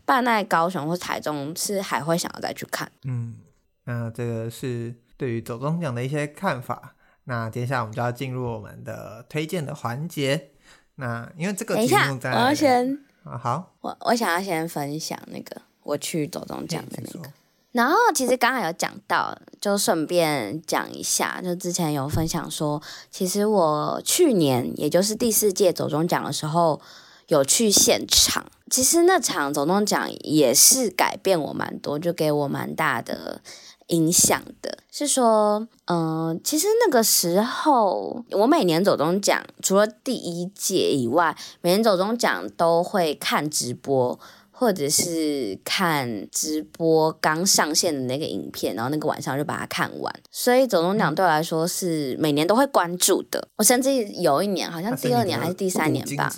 [0.06, 2.90] 办在高雄或台中，是还会想要再去看。
[3.04, 3.36] 嗯，
[3.84, 6.96] 那这个是对于走钟奖的一些看法。
[7.26, 10.52] 那接下来我们就要进入我们的推荐的环节。
[11.00, 17.30] 那因为这个等一下，我要先啊好，我我想要先分享那个我去走中奖的那个，
[17.72, 26.82] 然后其实刚才有讲到，就顺便讲一下，就之前有分享说，其实我去年也就是第四届走中奖的时候，
[27.28, 28.46] 有去现场。
[28.70, 33.42] 其实那场走中奖也是改变我蛮多，就给我蛮大的
[33.90, 34.80] 影响的。
[34.92, 44.20] 是说，嗯、呃，其实那个时候我每年走中奖，除了第一届以外，每年走中奖都会看直播。
[44.52, 50.14] 或者是看直播刚上线的那个影片，然后那个晚上就把它看完。
[50.30, 53.48] 所以走中奖对我来说是每年都会关注的。
[53.56, 56.30] 我甚至有一年，好像第二年还是第三年吧。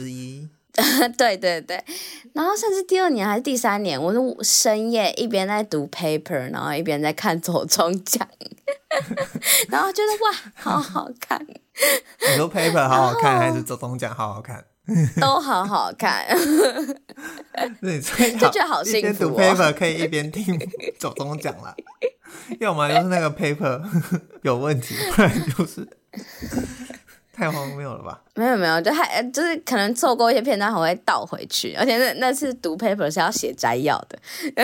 [1.18, 1.84] 对对对，
[2.34, 8.28] 然后甚至第二年还是第三年，我是深夜一边在读 paper，然后一边在看走钟奖，
[9.70, 11.46] 然后觉得哇，好好看。
[11.46, 14.64] 你说 paper 好好看，还是走钟奖好好看？
[15.22, 16.26] 都好好看，
[17.80, 18.98] 对，所以就觉得好幸福。
[18.98, 20.60] 一边读 paper 可以一边听
[20.98, 21.74] 走钟奖啦，
[22.60, 23.82] 要么就是那个 paper
[24.42, 25.88] 有问题，不然就是
[27.42, 28.22] 太荒谬了吧？
[28.36, 34.20] 没有没有，就还就是可能错过一些片段，还会倒回去，而且那那次读 paper 是要写摘要的。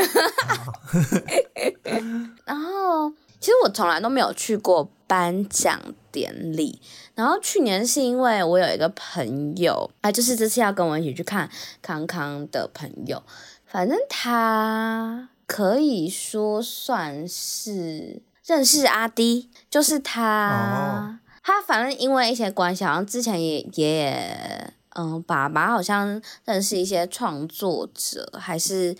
[2.45, 6.79] 然后，其实我从来都没有去过颁奖典礼。
[7.15, 11.49] 然后去年是因为我有一个朋友，啊，就是这次要跟我一起去看
[11.81, 13.23] 康康的朋友，
[13.65, 28.93] 反正他可以说算是认识阿迪，就是他，哦、他反正因为一些关系，好像之前也也，嗯，爸爸好像认识一些创作者，还是，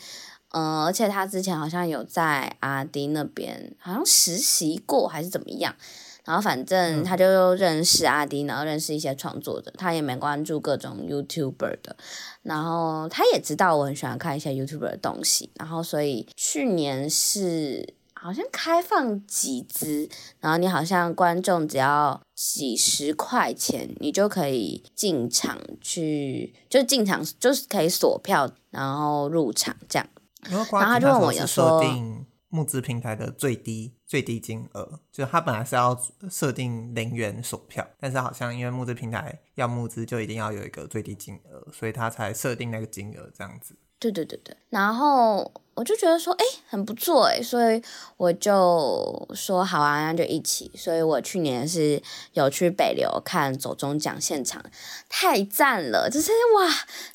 [0.54, 5.76] 嗯，而且他之前好像有在阿迪那边好像实习过，还是怎么样。
[6.24, 11.98] 然后反正他就认识阿迪，然后认识一些创作者，他也蛮关注各种 YouTuber 的，
[12.44, 30.08] 然后他也知道我很喜欢看一些 YouTuber 的东西，然后所以去年是好像开放集资，然后你好像观众只要几十块钱，你就可以进场去，就进场就是可以锁票，然后入场这样。
[30.50, 31.82] 然后他就问我有说。
[32.50, 36.00] 募资平台的最低最低金额，就是他本来是要
[36.32, 43.78] 设定零元锁票，但是好像因为募资平台要募资就一定要有一个最低金额，所以他才设定那个金额这样子。
[44.00, 47.82] 对对对对，然后我就觉得说，哎，很不错哎，所以
[48.18, 50.72] 我就说好啊，那就一起。
[50.76, 52.02] 所以我去年是
[52.34, 54.64] 有去北流看走中奖现场，
[55.10, 56.68] 太赞了，就是哇，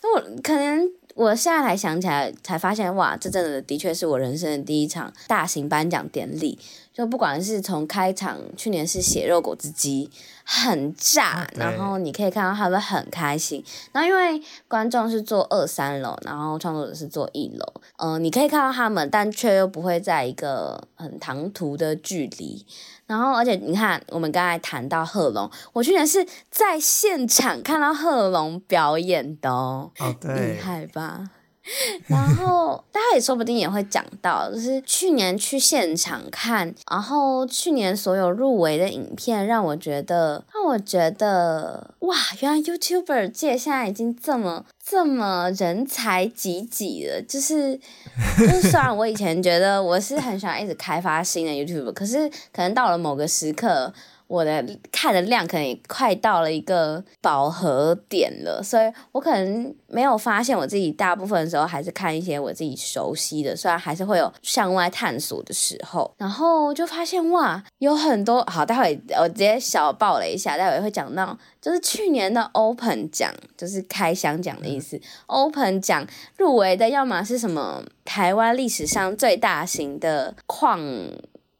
[0.02, 0.90] 那我可能。
[1.14, 6.58] 我现在才想起来，才发现哇，这真的的确是我人生的第一场大型颁奖典礼。
[6.92, 10.10] 就不管是从开场，去年是血肉果汁机，
[10.44, 13.64] 很炸，然后你可以看到他们很开心。
[13.92, 17.64] 然后因为观众是坐二三楼，然后创作者是坐一楼，
[17.96, 22.64] 嗯、呃，你可以看到他们，但却又不会在一个很唐突的距离。
[23.06, 31.30] 然后，而且你看，我们刚才谈到贺龙，我去年是在现场看到贺龙表演的哦，哦对，厉害吧？
[32.08, 47.22] 然后大家也说不定也会讲到，就是去年去现场看，然后去年所有入围的影片，让我觉得，让我觉得，哇，原来 YouTuber 界现在已经这么这么人才济济了。
[47.22, 47.78] 就是，
[48.38, 53.92] 就是虽然我以前觉得我是很喜欢一直开发新的 YouTuber，可是可能到了某个时刻。
[54.32, 74.98] 我的看的量可能也快到了一个饱和点了，所以我可能没有发现我自己大部分的时候还是看一些我自己熟悉的，虽然还是会有向外探索的时候，然后就发现哇，有很多好，待会我直接小爆了一下，待会会讲到就是去年的 Open 奖，就是开箱奖的意思。
[75.26, 76.06] Open 奖
[76.38, 80.80] 入围的，要么是什么台湾历史上最大型的矿。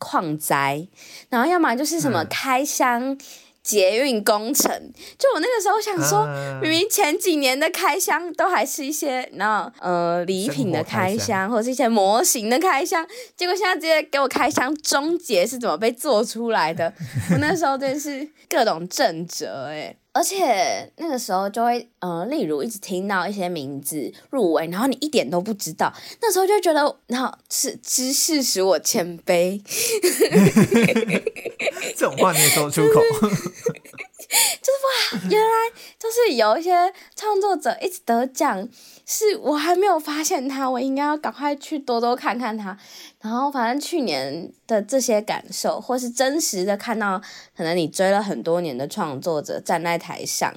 [0.03, 0.89] 矿灾，
[1.29, 3.17] 然后要么就是什么开箱
[3.63, 16.93] 捷运工程，嗯、就我那个时候想说，啊、明明前几年的开箱都还是一些，然后呃礼品的开箱，开箱或者是一些模型的开箱，结果现在直接给我开箱终结是怎么被做出来的？
[17.31, 19.95] 我那时候真是各种震折哎。
[20.15, 29.61] 而且那个时候就会，呃，例如一直听到一些名字入围，然后你一点都不知道，那时候就觉得，然后是知识使我谦卑。
[31.97, 33.01] 这种话你也说出口？
[34.33, 34.89] 就是哇，
[35.31, 35.47] 原来
[35.99, 36.71] 就是有一些
[37.17, 38.69] 创作者一直得奖。
[39.05, 42.77] 是我还没有发现他，我应该要赶快去多多看看他。
[43.21, 47.21] 然后，反正去年的这些感受，或是真实的看到，
[47.57, 50.53] 可能你追了很多年的创作者站在台上，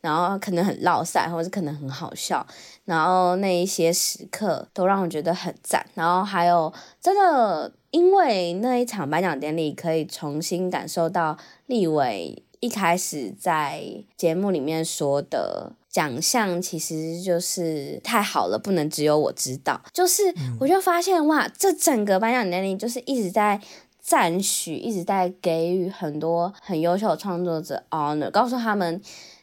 [0.00, 2.46] 然后可能很落赛，或是可能很好笑，
[2.84, 5.84] 然后那一些时刻都让我觉得很赞。
[5.94, 11.36] 然后还有真的，因为那一场颁奖典礼，可以重新感受到
[11.66, 12.42] 立伟。
[12.60, 13.80] 一开始在
[14.16, 19.80] 节目里面说的，奖项其实就是太好了，不能只有我知道。
[19.92, 20.22] 就是
[20.60, 23.60] 我就发现哇，这整个颁奖典礼就是一直在
[24.00, 29.00] 赞许，一直在给予很多很优秀的创作者 honor，告诉他们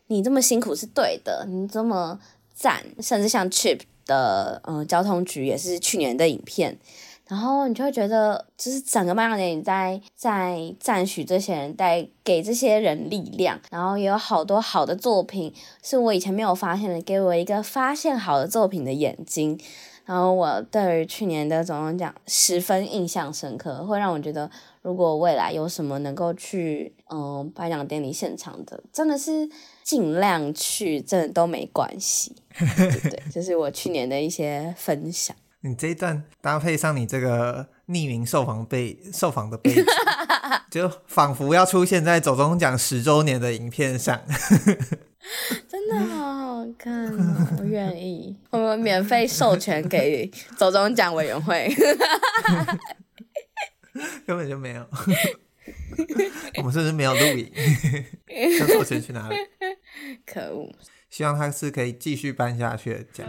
[0.08, 2.20] 你这么辛苦是对的，你这么
[2.54, 6.78] 赞，甚至像 Chip 的嗯、呃、交通局也是去年的影片。
[7.28, 13.60] 然后你就会觉得，就是整个颁奖典礼在在赞许这些人，在给这些人力量。
[13.72, 19.60] 然后也有好多好的作品，是我以前没有发现的，给我一个发现好的作品的眼睛。
[20.06, 24.48] 然后我对于去年的总统奖十分印象深刻，会让我觉得，
[24.84, 29.50] 如果未来有什么能够去嗯颁奖典礼现场的，真的是
[29.84, 32.36] 尽量去，真的都没关系。
[32.56, 35.36] 对 对，这是我去年的一些分享。
[35.66, 39.84] 你这一段搭配上你这个匿名受访被受访的背景，
[40.70, 44.22] 就仿佛要出现在走中奖十周年的影片上，
[45.68, 47.58] 真的好好看哦！
[47.58, 51.68] 我愿意，我们免费授权给走中奖委员会，
[54.28, 54.88] 根本就没有，
[56.58, 57.52] 我们是不是没有录影？
[58.28, 59.36] 这授权去哪里？
[60.28, 60.72] 可恶！
[61.10, 63.28] 希望他是可以继续颁下去的奖。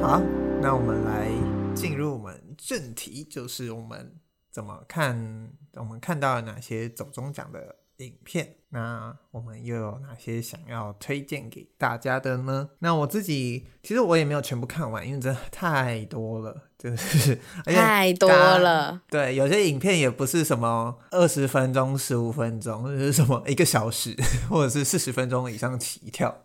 [0.00, 0.20] 好，
[0.60, 1.28] 那我们来
[1.74, 4.20] 进入我们正题，就是我们
[4.50, 8.56] 怎么看，我们看到了哪些走中奖的影片？
[8.68, 12.70] 那我们又有哪些想要推荐给大家的呢？
[12.80, 19.00] 那我自己其实我也没有全部看完，因为真的太多了，就是 太多了。
[19.08, 24.14] 对，有些影片也不是什么二十分钟、十五分钟，就是什么一个小时
[24.48, 26.42] 或者是四十分钟以上起跳。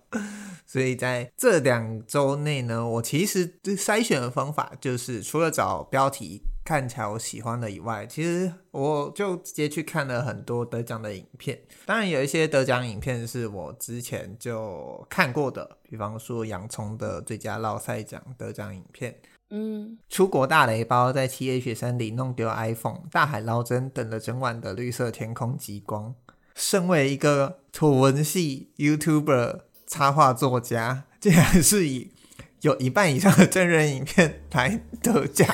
[0.65, 11.59] 所以在这两周内呢，我其实筛选的方法就是除了找标题看起来我喜欢的以外，其实我就直接去看了很多得奖的影片。
[11.86, 19.13] 当然有一些得奖影片是我之前就看过的，比方说洋葱的最佳烙赛奖得奖影片，
[19.51, 26.15] 嗯，出国大雷包在七月雪山里弄丢 iPhone，大海捞针等了整晚的绿色天空极光。
[26.55, 29.59] 身为一个图文系 YouTuber。
[29.87, 32.13] 插画作家竟然是以
[32.61, 35.45] 有一半以上的真人影片来得奖，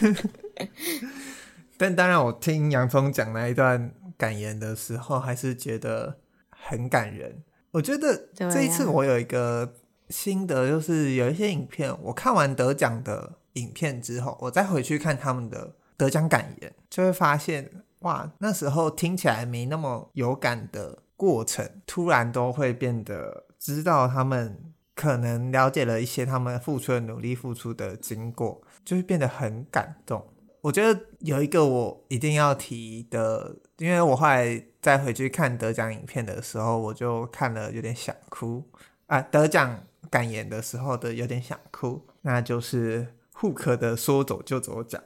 [1.78, 6.18] 但当然，我听洋葱讲那一段感言的时候，还是觉得
[6.50, 7.42] 很感人。
[7.70, 9.72] 我觉得这一次我有一个
[10.08, 20.98] 心得，就是有一些影片，我看完得奖的影片之后，我再回去看他们的得奖感言，就会发现，哇，那时候听起来没那么有感的。
[21.18, 30.22] 过程突然都会变得知道他们可能了解了一些他们付出的努力、付出的经过，就会变得很感动。
[30.60, 38.62] 我觉得有一个我一定要提的，因为我后来再回去看得奖影片的时候，我就看了有点想哭
[39.06, 39.18] 啊。
[39.22, 45.02] 得奖感言的时候的有点想哭，那就是 Hook 的说走就走奖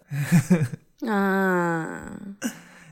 [1.06, 2.18] 啊。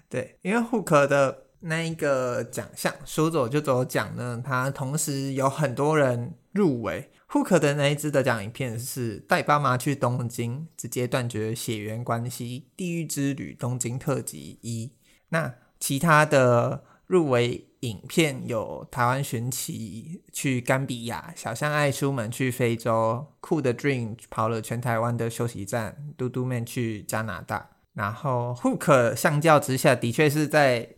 [0.09, 1.44] 对，因为 Hook 的。
[1.61, 7.11] 那一个奖项说走就走奖呢，它同时有很多人入围。
[7.28, 14.92] Hook 的那一支得奖影片是带爸妈去东京，直接断绝血缘关系，地狱之旅东京特辑一。
[15.30, 27.70] 那其他的入围影片有台湾寻奇去甘比亚，小象爱出门去非洲，酷的 Dream 跑了全台湾的休息站，嘟嘟 man 去加拿大。
[27.94, 30.88] 然后 Hook 相较之下，的确是在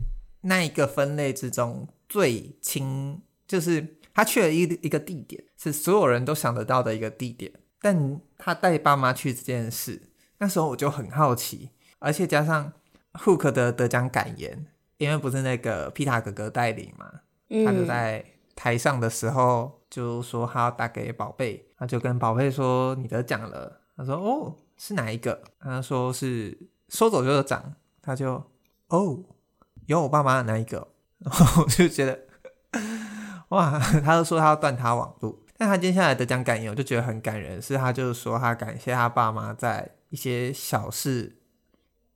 [0.42, 7.52] 那一个分类之中最轻，就是他去了一一个地点，是所有人都想得到的一个地点。
[7.80, 10.02] 但他带爸妈去这件事，
[10.38, 12.72] 那时候我就很好奇，而且加上
[13.14, 14.66] Hook 的得奖感言，
[15.00, 17.10] 因为不是那个皮塔哥哥带领嘛，
[17.64, 18.24] 他就在
[18.54, 25.42] 台上的时候就说他要打给宝贝，他就跟宝贝说你得奖了，他说哦是哪一个？
[25.58, 26.56] 他说是
[26.90, 27.60] 说走就走，
[28.00, 28.44] 他就
[28.88, 29.18] 哦。
[29.86, 30.86] 有我爸妈的那一个，
[31.18, 32.16] 然后我就觉得，
[33.48, 41.39] 哇，他就说他要断他网路，但他接下来得奖感言，我就觉得很感人，是他就是说他感谢他爸妈在一些小事，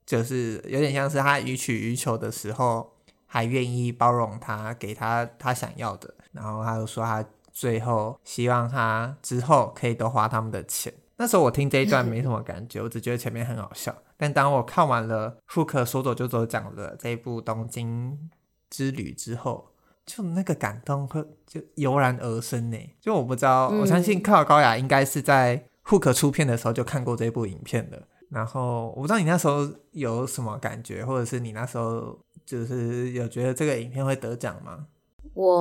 [0.07, 2.93] 就是有点像是他予取予求的时候，
[3.27, 10.93] 还愿意包容他，给他他想要的，然后他就说他最后希望他之后可以多花他们的钱。
[11.17, 13.97] 那时候我听这一段没什么感觉，我只觉得前面很好笑。
[14.17, 18.31] 但当我看完了 Hook 说走就走讲的这一部东京
[18.69, 19.71] 之旅之后，
[20.05, 22.79] 就那个感动会就油然而生呢。
[23.01, 34.87] 就我不知道，我相信克劳高雅应该是在 Hook 出片的时候就看过这部影片的，然后我不知道你那时候有什么感觉，或者是你那时候就是有觉得这个影片会得奖吗？
[35.35, 35.57] 我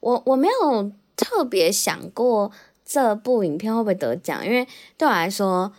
[0.00, 2.50] 我我没有特别想过
[2.84, 4.66] 这部影片会不会得奖，因为
[4.98, 5.72] 对我来说，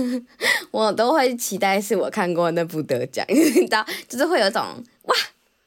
[0.70, 4.62] 我都会期待是我看过那部得奖， 你知道，就是会有种
[5.04, 5.14] 哇，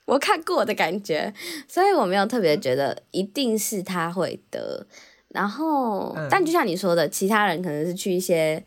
[0.05, 1.33] 我看过的感觉，
[1.67, 4.85] 所以我没有特别觉得一定是他会得。
[5.33, 8.63] 然后，嗯、但就像你说的，其他人可能是去一些，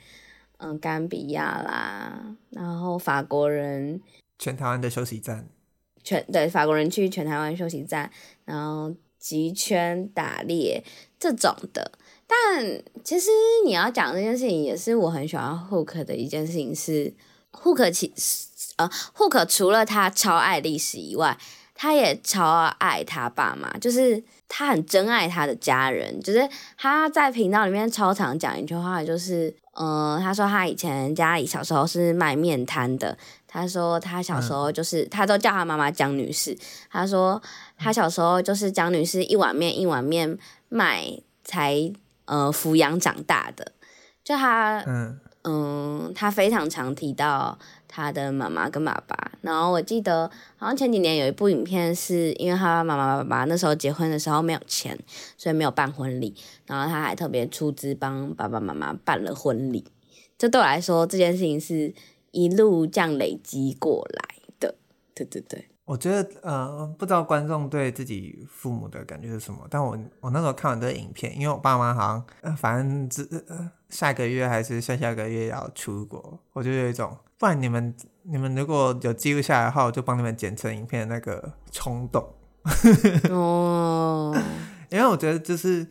[0.58, 4.00] 嗯，甘比亚啦，然后法国人，
[4.36, 5.46] 全台湾的休息站，
[6.02, 8.10] 全对法国人去全台湾休息站，
[8.44, 10.82] 然后极圈打猎
[11.20, 11.92] 这种的。
[12.26, 13.30] 但其实
[13.64, 17.14] 你要讲这件事情，也是我很喜欢 Hook 的一件事情是，是
[17.52, 18.12] Hook 其
[18.74, 21.38] 呃 Hook 除了他超爱历史以外，
[21.74, 24.24] 他也超爱他爸妈，就是。
[24.48, 33.16] 他很珍爱他的家人，就是他在频道里面超常讲一句话，就是，呃，他说他以前家里小时候是卖面摊的，
[33.46, 36.56] 他说他小时候就是，嗯、他都叫他妈妈江女士，
[36.90, 37.42] 他说
[37.76, 40.38] 他小时候就是江女士一碗面一碗面
[40.68, 41.04] 卖
[41.44, 41.92] 才
[42.26, 43.72] 呃抚养长大的，
[44.22, 47.58] 就他嗯嗯，他非常常提到。
[47.96, 54.98] 他的妈妈跟爸爸，然后我记得好像前几年有一部影片，是因为他妈妈爸爸那时候结婚的时候没有钱，
[55.38, 56.34] 所以没有办婚礼，
[56.66, 59.82] 然后他还特别出资帮爸爸妈妈办了婚礼。
[60.36, 61.94] 这对我来说，这件事情是
[62.32, 64.74] 一路这样累积过来的。
[65.14, 77.16] 对对对，我觉得呃，不知道观众对自己父母的感觉是什么，但我我那时候看完这个影片，因为我爸妈好像呃，反正只呃下个月还是下下个月要出国，我就有一种。
[77.38, 82.34] 不然你们你们如果有记录下来的话，我就帮你们剪成影片的那个冲动。
[83.30, 84.34] 哦，
[84.90, 85.86] 因为我觉得就是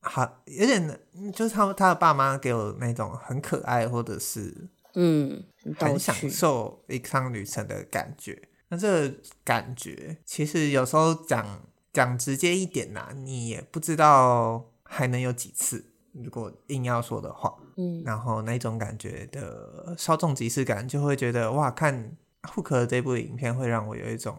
[0.00, 1.00] 好有点，
[1.32, 5.42] 就是他他的爸妈给我那种很可爱，或者是嗯
[5.78, 8.48] 很享受一趟旅程的感觉。
[8.68, 9.14] 那这个
[9.44, 11.62] 感觉其实有时候讲
[11.92, 15.89] 讲直接一点呐、啊，你也不知道还能有几次。
[16.12, 17.54] 如果硬要说的话。
[17.76, 24.36] 嗯，然后那种感觉的稍纵即逝感，就会觉得哇，看 Hook 这部影片会让我有一种，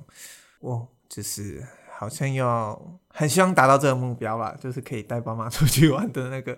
[0.60, 1.66] 哇，就是
[1.98, 6.56] 好像要很希望达到这个目标吧，就是可以带爸妈出去玩的那个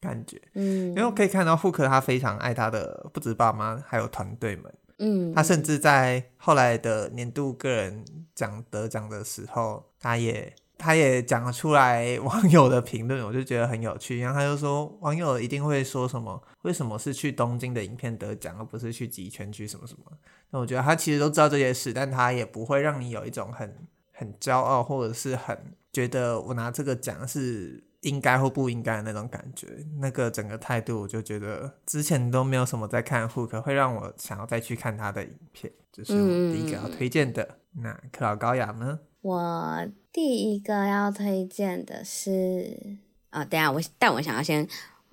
[0.00, 0.40] 感觉。
[0.54, 4.72] 嗯，因为我可以看到 Hook 他非常爱他的不止爸妈，还有团队们。
[4.98, 10.54] 嗯，他甚至在后来的年度个人奖得奖的时候，他也。
[10.82, 14.18] 他也讲了出来网友的评论， 我就觉得很有趣。
[14.18, 16.42] 然后他就说，网友一定会说什么？
[16.62, 20.12] 为什么是去东京的影片得奖，而不是去极圈去什么什么？
[20.50, 25.56] 那我觉得他其实都知道这些事，但他也不会让你有一种很很骄傲，或者是很
[25.92, 29.68] 觉得我拿这个奖是应该或不应该的那种感觉。
[30.00, 35.72] 那个整个态度，我就觉得之前都没有什么在看 Hook，会让我想要再去看他的影片。
[35.92, 37.42] 这、就是我第一个要推荐的。
[37.76, 38.98] 嗯、那克劳高雅呢？
[39.22, 42.98] 我第一个要推荐的是
[43.30, 44.66] 啊，等下我，但我想要先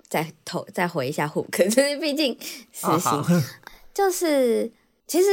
[0.08, 2.36] 再投再回一下 Hook， 就是毕竟
[2.72, 3.42] 实行、哦、
[3.94, 4.70] 就是
[5.06, 5.28] 其实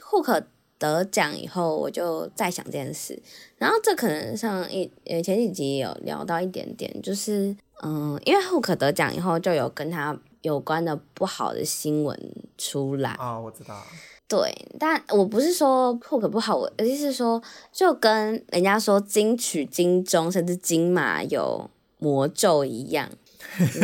[0.00, 0.44] Hook
[0.78, 3.20] 得奖以后，我就在想这件事，
[3.58, 12.18] 然后这可能上一呃前几集有聊到一点点，就是嗯，因为 Hook 得奖以后，就有跟他有关的不好的新闻
[12.56, 13.82] 出来啊、哦，我知道。
[14.30, 21.68] 对，但我不是说 Hook 不好，我的意思是说，就跟人家说金曲、金钟甚至金马有
[21.98, 23.10] 魔咒一样，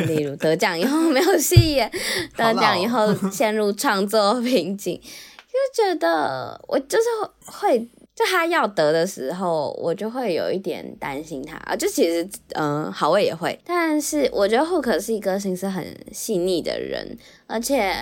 [0.06, 1.90] 例如得奖以后没有戏演，
[2.36, 7.04] 得奖以后 陷入创作瓶颈，就觉得我就是
[7.46, 7.88] 会。
[8.16, 11.76] 就他要得的时候，我就会有一点担心他啊。
[11.76, 12.24] 就其实，
[12.54, 13.60] 嗯、呃，好，我也会。
[13.62, 17.94] 但是我觉得 Hook 是一个心思很细腻的人，而且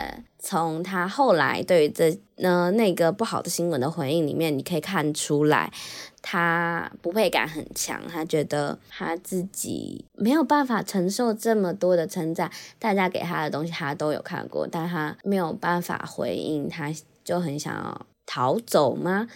[0.45, 5.73] 从他后来对于这呢那个不好的新闻的回应里面，你可以看出来，
[6.21, 7.99] 他不配感很强。
[8.07, 16.93] 他觉得他自己没有办法承受这么多的称赞，大家给他的东西他都有看过，但他没有办法回应，他
[17.25, 19.27] 就很想要逃走吗？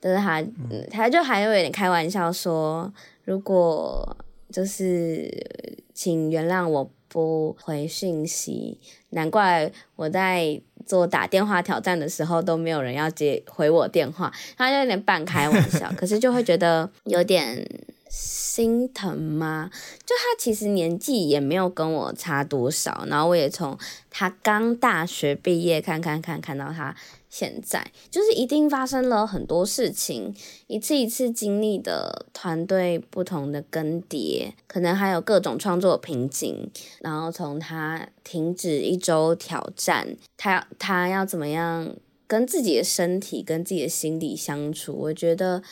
[0.00, 2.92] 就是他，嗯，他就还有点开玩笑说，
[3.24, 4.16] 如果
[4.50, 5.30] 就是
[5.94, 8.78] 请原谅我不回讯息，
[9.10, 17.68] 难怪我在做打电话挑战的时候都没有人要接回我电话，他就有点半开玩笑， 可是就会觉得有点
[18.08, 19.70] 心疼吗？
[20.04, 23.76] 就他其实年纪也没有跟我差多少，然后我也从
[24.10, 26.94] 他刚大学毕业看看看看到他
[27.38, 30.34] 现在，就是一定发生了很多事情，
[30.68, 36.70] 一次一次经历的团队不同的更迭，可能还有各种创作瓶颈，
[37.00, 41.94] 然后从他停止一周挑战，他他要怎么样
[42.26, 45.62] 跟自己的身体跟自己的心理相处，我觉得。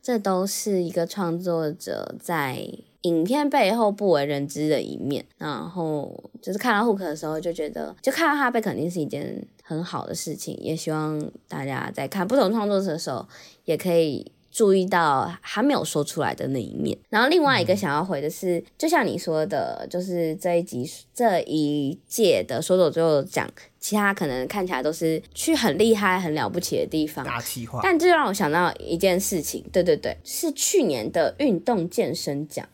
[0.00, 2.66] 这都是一个创作者在
[3.02, 13.26] 影片背后不为人知的一面，然后就是看到 Hook 的时候就觉得，就看到他被肯定是一件很好的事情，也希望大家在看不同创作者的时候
[13.64, 14.32] 也可以。
[14.50, 27.80] 注意到还没有说出来的那一面，然后另外一个想要回的是，就像你说的，就是这一集这一届的说走就讲，其他可能看起来都是去很厉害、很了不起的地方，大气化。
[27.82, 32.66] 但这让我想到一件事情，对对对，是去年的运动健身奖。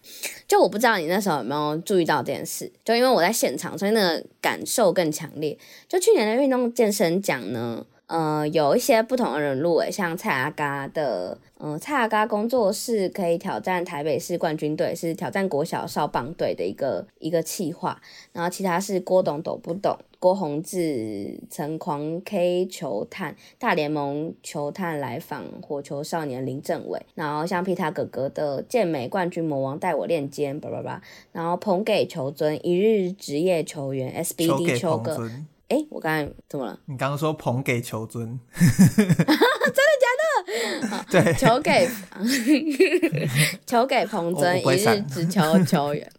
[0.47, 5.59] 就我不知道你那时候有没有注意到这件事，就因为我在现场，所以那个感受更强烈。
[5.89, 11.39] 就去年的运动健身奖呢，呃，有一些不同的人入围，像蔡阿嘎的。
[11.59, 17.99] 嗯，蔡阿嘎工作室可以挑战台北市冠军队，是挑战国小少棒队的一个一个企划。
[18.33, 19.97] 然后其他是郭董懂不懂？
[20.19, 27.01] 郭宏志、陈狂 K 球探大联盟球探来访火球少年林政伟。
[27.15, 31.01] 然后像皮塔哥哥的健美冠军魔王带我练肩，叭叭叭。
[31.33, 35.31] 然后捧给球尊一日职业球员 SBD 球哥。
[35.69, 36.79] 哎，我刚才怎么了？
[36.87, 40.07] 你刚刚说捧给球尊，真的假
[40.81, 40.87] 的？
[40.89, 41.89] 好对， 球给
[43.67, 46.13] 球给彭尊一日只求 球员，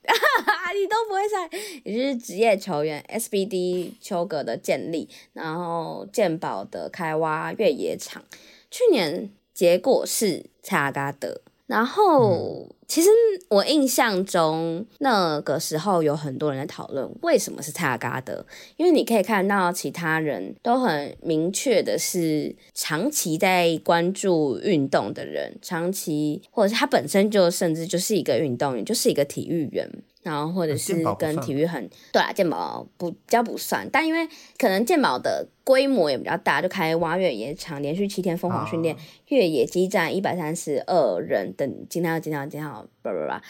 [0.75, 1.49] 你都不会赛，
[1.83, 8.23] 一日职业球员 SBD 秋格的建立，然后健保的开挖越野场，
[8.69, 11.41] 去年结果是蔡阿嘎德。
[11.67, 13.09] 然后，嗯、其实
[13.49, 18.45] 我印象中那个时候有很多人在讨论为什么是蔡阿嘎德，
[18.77, 29.89] 因为你可以看到其他人都很明确的是长期在关注运动的人，长期或者是他本身就甚至就是一个运动员，就是一个体育员。
[30.21, 34.27] 然后或者是跟体育很对啊，健保不比较不算，但因为
[34.57, 43.41] 可能健保的规模也比较大，就开挖越野场，连续七天疯狂训练，越野激战一百三十二人等，今天要今天要今天要叭叭叭。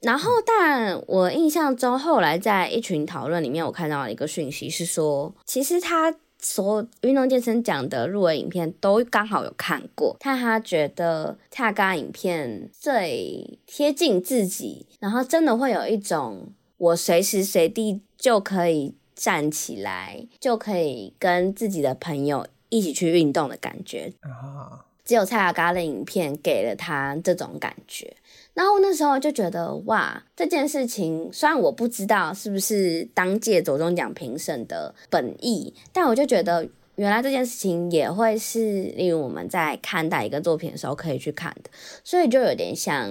[0.00, 6.14] 然后，但我印象中后来在一群讨论里面，我看到了一个讯息是说，其实他。
[6.44, 16.48] 所有运动健身奖的入围影片都刚好有看过，但他觉得蔡阿嘎影片最贴近自己，然后真的会有一种
[16.78, 24.84] 我随时随地就可以站起来，就可以跟自己的朋友一起去运动的感觉啊。
[25.04, 28.16] 只有蔡阿嘎的影片给了他这种感觉。
[28.54, 41.70] 然后那时候就觉得哇，这件事情虽然我不知道是不是当届走中奖评审的本意，但我就觉得原来这件事情也会是例如我们在看待一个作品的时候可以去看的，
[42.04, 43.10] 所以就有点像。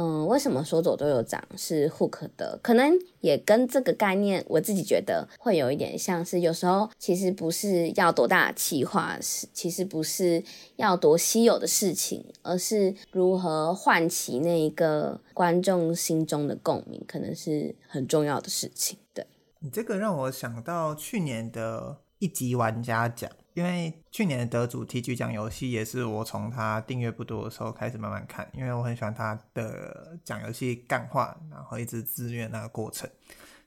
[0.00, 2.58] 嗯，为什么说走就有奖是 Hook 的？
[2.62, 10.42] 可能也跟这个概念，我自己觉得会有一点像是，有时候其实不是要多大的企划，是其实不是
[10.76, 18.96] 要多稀有的事情，而是如何唤起那一个观众心中的共鸣，可能是很重要的事情。
[19.12, 19.26] 对。
[19.58, 23.30] 你这个让我想到去年的一级玩家奖。
[23.54, 33.08] 因为去年的得主 TG 讲游戏也是我从他订阅不多的时候开始慢慢看，因为我很喜欢他的讲游戏干话，然后一直自虐那个过程。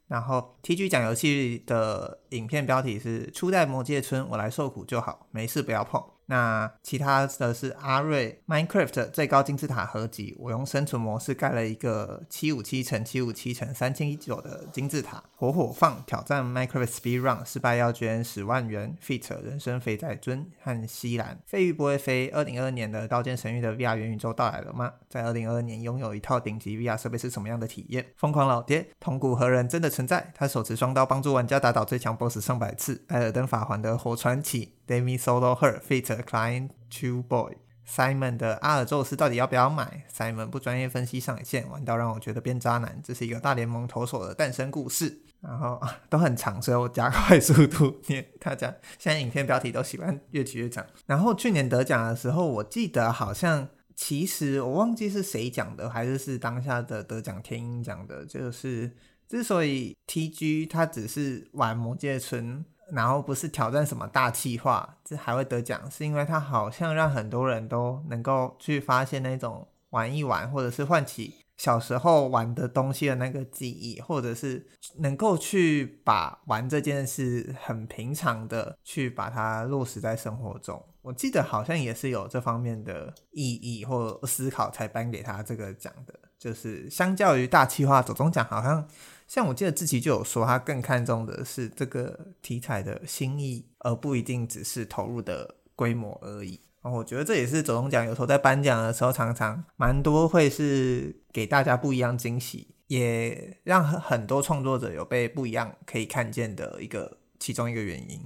[0.07, 6.03] 然后 TG 讲游戏的影片标题是“初代魔界村，我来受苦就好，没事不要碰”。
[6.27, 15.23] 那其他的是阿瑞 Minecraft 最高金字塔合集，我用生存模式盖了一个七五七乘七五七乘三千一九的金字塔。
[15.35, 18.95] 火火放挑战 Minecraft Speed Run 失败要捐十万元。
[19.05, 22.29] ，Fit 人生肥仔尊和西兰飞鱼不会飞。
[22.29, 24.93] 二零二二年的刀剑神域的 VR 元宇宙到来了吗？
[25.09, 28.05] 在二零二二年拥有一套顶级 VR 设备是什么样的体验？
[28.15, 30.31] 疯狂老爹同骨何人真的存在？
[30.33, 33.03] 他手持双刀帮助玩家打倒最强 BOSS 上百次。
[33.09, 34.73] 艾尔登法环的火传奇。
[34.87, 37.57] Demi Solo Her Feat Client Two Boy
[37.87, 42.99] Simon 的阿尔宙斯到底要不要买？Simon 不专业分析上线，玩到让我觉得变渣男。
[43.03, 45.79] 这是一个大联盟投手的诞生故事，然后
[46.09, 48.25] 都很长，所以我加快 速度念。
[48.39, 50.85] 大家现在影片标题都喜欢越举越长。
[51.05, 58.95] 然后去年得奖的时候，我记得好像其实我忘记是谁讲的，还是是当下的得奖天音讲的，就是
[59.27, 62.63] 之所以 TG 他只是玩魔界村。
[62.91, 74.65] 然后不是挑战什么大气化，这还会得奖，是因为它好像让很多人都能够去发现那种玩一玩，或者是唤起小时候玩的东西的那个记忆，或者是
[74.99, 80.83] 能够去把玩这件事很平常的去把它落实在生活中。
[81.01, 88.87] 我记得好像也是有这方面的意义或思考才颁给他这个奖的，就是相较于大气化走钟奖，好像
[89.27, 96.59] 像我记得志奇就有说，他更看重的是这个题材的新意，而不一定只是投入的规模而已。
[96.81, 108.21] 然后我觉得这也是走钟奖有时候在颁奖的时候，常常蛮多会是给大家不一样惊喜，也让很多创作者有被不一样可以看见的一个其中一个原因。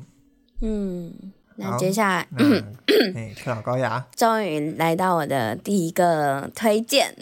[0.61, 1.33] 嗯。
[1.59, 2.27] 那接下来，
[3.15, 7.15] 哎，特老高雅，终于来到我的第一个推荐。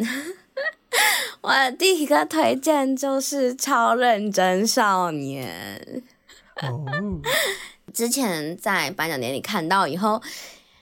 [1.45, 6.03] 我的第一个推荐就是《超认真少年》。
[6.67, 6.83] 哦，
[7.93, 10.19] 之前在颁奖典礼看到以后。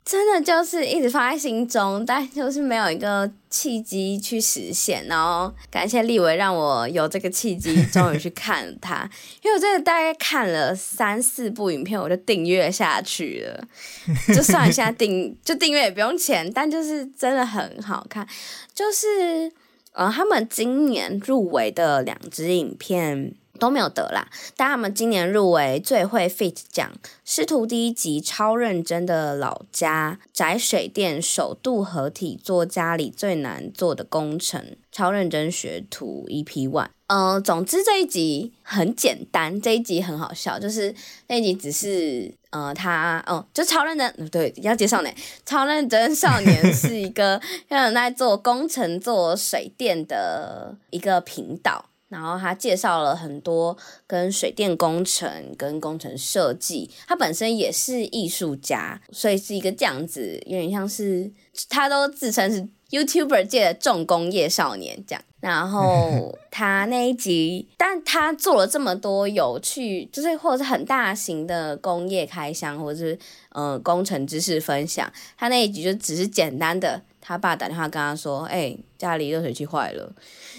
[0.06, 5.06] 真的就是一直放在心中，但就是没有一个契机去实现。
[5.08, 9.10] 然后感谢立维让我有这个契机，终于去看了它。
[9.42, 13.64] 因为我真的大概看了三四部影片，我就订阅下去了。
[14.36, 18.28] 就算现在订，就订阅也不用钱，但就是真的很好看。
[18.76, 19.50] 就是
[19.94, 23.36] 呃，他们今年入围的两支影片。
[23.60, 24.28] 都没有得啦，
[24.58, 26.92] 但他们今年入围最会 fit 奖，
[27.24, 36.90] 师徒第一集超认真的老家宅水电首度合体做家里最难做的工程，超认真学徒 EP One。
[37.08, 40.94] 呃，总之这一集很简单，这一集很好笑，就是
[41.28, 45.10] 那一集只是呃他哦，就超认真，对，要介绍呢，
[45.46, 51.90] 超认真少年 是一个像在做工程做水电的一个频道。
[52.10, 53.76] 然后他介绍了很多
[54.06, 55.28] 跟水电工程、
[55.58, 61.32] 跟工程设计，他本身也是艺术家，所以是一个这样子，有点像是
[61.70, 65.22] 他都自称是 YouTuber 界的重工业少年这样。
[65.42, 73.18] 然后 他那一集，但他做了这么多有趣，就是或者是很大型的工业开箱，或者是
[73.50, 77.02] 呃工程知识分享，他那一集就只是简单的。
[77.26, 80.14] 他爸打电话跟他说：“哎、欸，家里热水器坏了。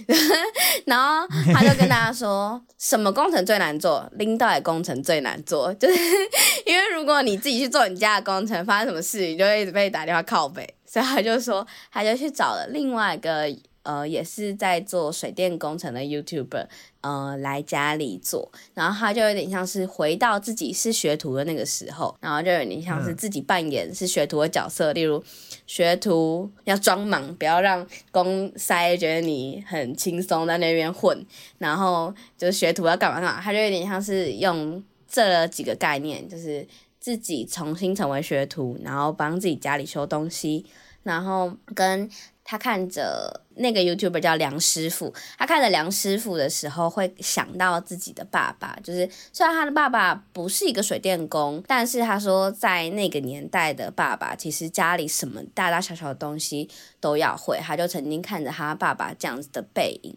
[0.86, 4.10] ”然后他就跟大家说：“什么工程最难做？
[4.12, 5.94] 拎到的工程最难做，就是
[6.64, 10.66] 因为如果你自己去做你家的工程，发生什么事，你就会一直被打电话靠北。
[10.94, 13.52] 所以他就说，他就去找了另外一个。”
[13.84, 16.66] 呃，也是在做水电工程的 YouTuber，
[17.02, 25.22] 呃，来家里做，然后他就有点像是回到自己是学徒的那个时候，然后就有点像是自己扮演是学徒的角色，嗯、例如
[25.66, 31.22] 学徒要装忙，不要让公塞觉得你很轻松在那边混，
[31.58, 36.66] 然后就是学徒要干嘛干嘛，他就有点像是用这几个概念，就是
[36.98, 40.64] 自己重新成为学徒，然后帮自己家里修东西，
[41.04, 42.10] 然后跟。
[42.46, 48.78] 他看着那个 YouTuber 叫梁师傅，他看着梁师傅的时候，会想到自己的爸爸。
[48.84, 56.68] 就是虽然他的爸爸不是一个水电工，但是他说在那个年代的爸爸，其实家里什么大大小小的东西
[57.00, 57.58] 都要会。
[57.62, 60.14] 他就曾经看着他爸爸这样子的背影。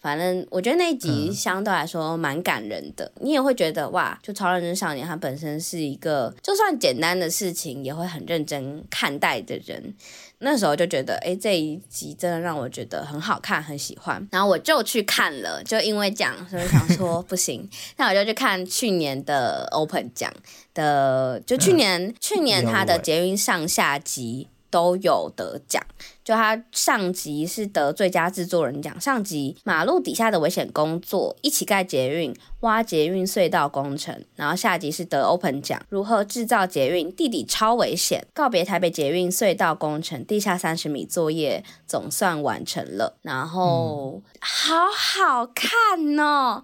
[0.00, 9.94] 反正我觉得那一集相对来说蛮感人的，嗯、你也会觉得哇，就超认真少年他本身是一个就算简单的事情也会很认真看待的人。
[10.40, 14.26] 那时候就觉得，哎，这一集真的让我觉得很好看，很喜欢。
[14.30, 17.68] 然后我就去看了，就因为这样，所以想说不行，
[17.98, 20.32] 那我就去看去年的 Open 奖
[20.74, 24.48] 的，就去年、嗯、 去年他的捷运上下集。
[24.70, 25.82] 都有得奖，
[26.28, 46.62] 就他上集是得最佳制作人奖，上集马路底下的危险工作，一起盖捷运，挖捷运隧道工程，然后下集是得 Open 奖，如何制造捷运，地底超危险，告别台北捷运隧道工程，地下三十米作业总算完成了，然后、嗯、好好看哦。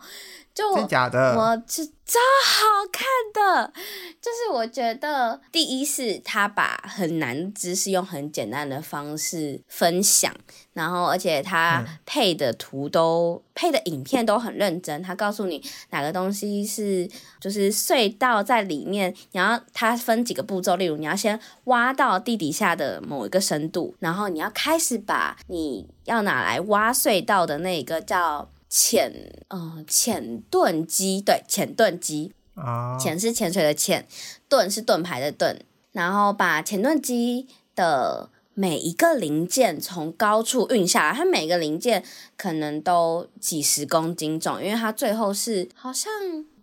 [0.54, 3.72] 就我，我是超好看的，
[4.20, 10.32] 就是我觉得第一是他把很难的知识用很简单的方式分享，
[10.72, 28.48] 然后而且他配的图都、嗯、配的影片都很认真，他告诉你哪个东西是就是隧道在里面，然后他分几个步骤，例如你要先挖到地底下的某一个深度，然后你要开始把你要拿来挖隧道的那个叫。
[28.76, 34.04] 潜，嗯，潜盾机，对，潜盾机，啊，潜是潜水的潜，
[34.48, 35.60] 盾是盾牌的盾，
[35.92, 37.46] 然后把潜盾机
[37.76, 42.02] 的每一个零件从高处运下来，它每个零件
[42.36, 46.10] 可能都几十公斤重，因为它最后是好像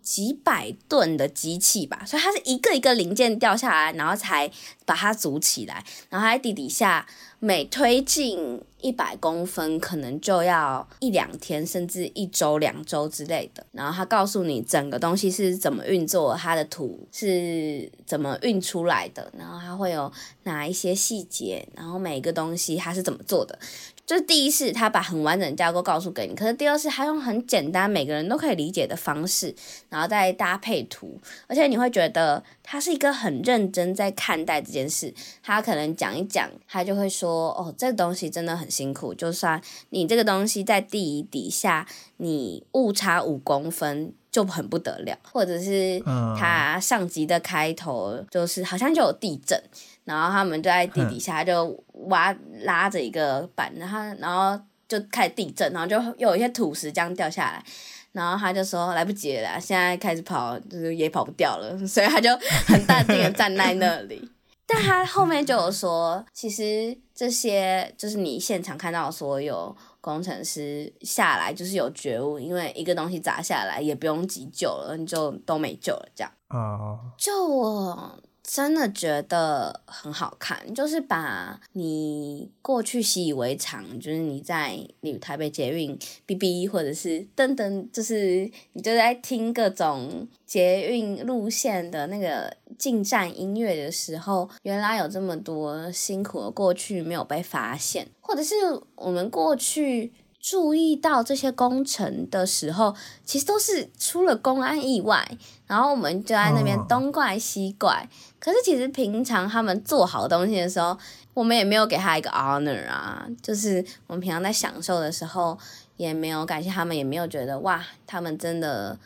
[0.02, 4.50] 几百吨的机器吧，所以它是一个一个零件掉下来，然后才
[4.84, 7.06] 把它组起来，然后它在地底下。
[7.44, 13.66] 每推进一百公分，可能就要一两天，甚至一周、两周之类的。
[13.72, 20.10] 然后他告诉你整个东西是怎么运作，它的土是怎么运出来的，然后它会有
[20.44, 23.58] 哪一些细节，然后每一个东西它是怎么做的。
[24.04, 29.54] 就是第一是他把很完整的架构告诉给你，可是第二是他用很简单每个人都可以理解的方式，
[29.88, 35.14] 然后再搭配图，而且你会觉得他是一个很认真在看待这件事。
[35.42, 41.86] 他可能讲一讲，他就会说：“哦，这个东西真的很辛苦，就算你这个东西在地底下，
[42.16, 46.02] 你误差五公分就很不得了。”或者是
[46.36, 49.62] 他上集的开头就是好像就有地震。
[50.04, 57.64] 然后他们就在地底下就挖拉着一个板，然后然后就开始地震，然后就又有一些土石这样掉下来，
[58.10, 64.28] 然后他就说来不及了，现在开始跑就是也跑不掉了， 所以他就很淡定的站在那里。
[64.66, 76.30] 但他后面就有说，其实这些就是你现场看到的所有工程师下来就是有觉悟，因为一个东西砸下来也不用急救了，你就都没救了这样。
[76.50, 78.18] 哦，就我。
[78.42, 98.54] 真的觉得很好看，就是把你过去习以为常，就是你在你台北捷运 BB 或者是噔噔，就是你就在听各种捷运路线的那个进站音乐的时候，原来有这么多辛苦的过去没有被发现，或者是
[98.96, 100.12] 我们过去。
[100.42, 105.38] 注意到这些工程的时候，其实都是出了公安意外，
[105.68, 107.96] 然后我们就在那边东怪西怪。
[108.00, 108.08] Oh.
[108.40, 110.98] 可是其实平常他们做好东西的时候，
[111.32, 115.56] 我们也没有给他一个 honor 啊，就是我们平常在享受的时候，
[115.96, 118.98] 也没有感谢他们，也没有觉得哇，他们真的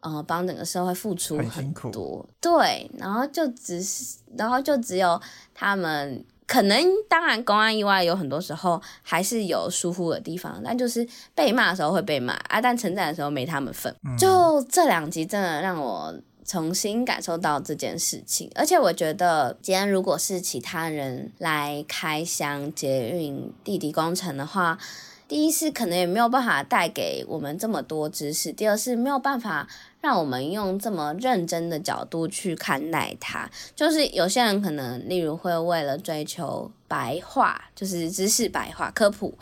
[0.00, 2.18] 呃帮整个社会付出很多。
[2.18, 5.22] 很对，然后就只是，然后就只有
[5.54, 6.24] 他们。
[6.46, 13.94] 可能当然，公安意外有很多时候还是有疏忽的地方，但就是被骂的时候会被骂啊，但成长的时候没他们份。
[14.04, 16.14] 嗯、就这两集真的让我
[16.44, 24.78] 重新感受到这件事情，而且我觉得今天如果是其他人来开箱捷运地底工程的话，
[25.26, 29.66] 第一是可能也没有办法带给我们这么多知识，第二是没有办法。
[30.04, 39.32] 让我们用这么认真的角度去看待它，就是有些人可能，例如会为了追求白话，就是知识白话科普，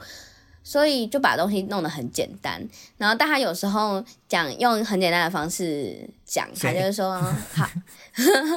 [0.63, 2.65] 所以就把东西弄得很简单。
[2.97, 7.21] 然后，但他有时候讲用很简单的方式讲，他就是说
[7.57, 7.69] 好，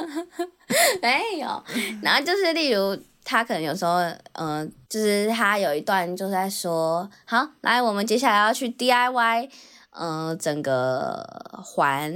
[1.02, 1.64] 没有。
[2.02, 3.96] 然后就是例如他可能有时候，
[4.34, 9.50] 嗯、呃，就是他有一段就是在说，好，来，我们接下来要去 DIY。
[9.98, 11.24] 嗯、呃，整个
[11.64, 12.12] 环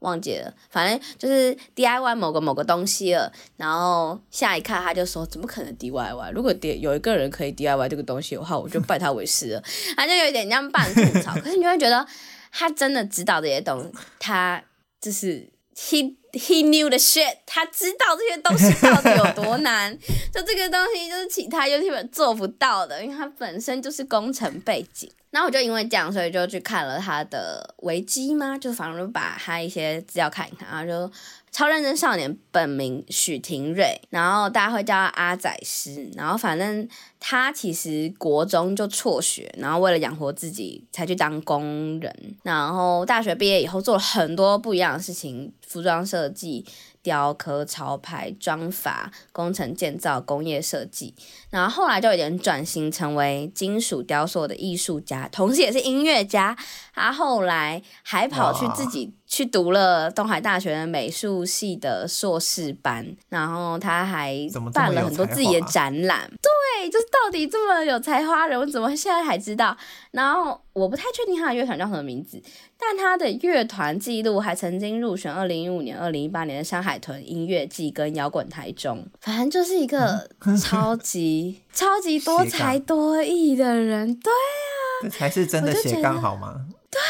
[0.00, 3.32] 忘记了，反正就是 DIY 某个某个东西了。
[3.56, 6.32] 然后下一看他就说：“怎么可能 DIY？
[6.32, 9.62] 如果有一个人可以 DIY 这个东西的话，我就拜他为师了。”
[9.96, 12.06] 他就有点这样半吐槽，可是你会觉得
[12.52, 14.62] 他真的知道这些东西，他
[15.00, 19.96] 就是 he he knew the shit，他知道这些东西到底有多难。
[20.32, 25.10] 就这个东西就是其他 YouTuber 做不到的，因为他本身就是工程背景。
[25.30, 31.12] 那我就因为这样，所以就去看了他的维基嘛，就反正把他一些资料看一看，然后就
[31.58, 36.88] 超认真少年本名许廷瑞，然后大家会叫他阿仔师，然后反正
[37.18, 46.64] 他其实国中就辍学，然后为了养活自己才去当工人，然后大学毕业以后做了很多不一样的事情，服装设计。
[47.00, 51.14] 雕刻、潮牌、妆法、工程建造、工业设计，
[51.50, 56.56] 然后后来就有点转型成为金属雕塑的艺术家，同时也是音乐家。
[56.94, 64.36] 他后来还跑去自己去读了东海大学的美术系的硕士班，然后他还
[64.74, 66.28] 办了很多自己的展览。
[66.42, 69.76] 对，就是到底这么有才华的人，我怎么现在才知道？
[70.10, 72.42] 然后我不太确定他的乐团叫什么名字。
[72.80, 80.28] 但他的乐团记录还曾经入选二零一五年、二零一八年的山海豚音乐季跟摇滚台中，反正就是一个
[80.60, 81.37] 超级
[81.72, 84.14] 超级多才多艺的人。
[84.14, 86.66] 对啊，这才是真的斜杠好吗？
[86.90, 87.06] 对啊，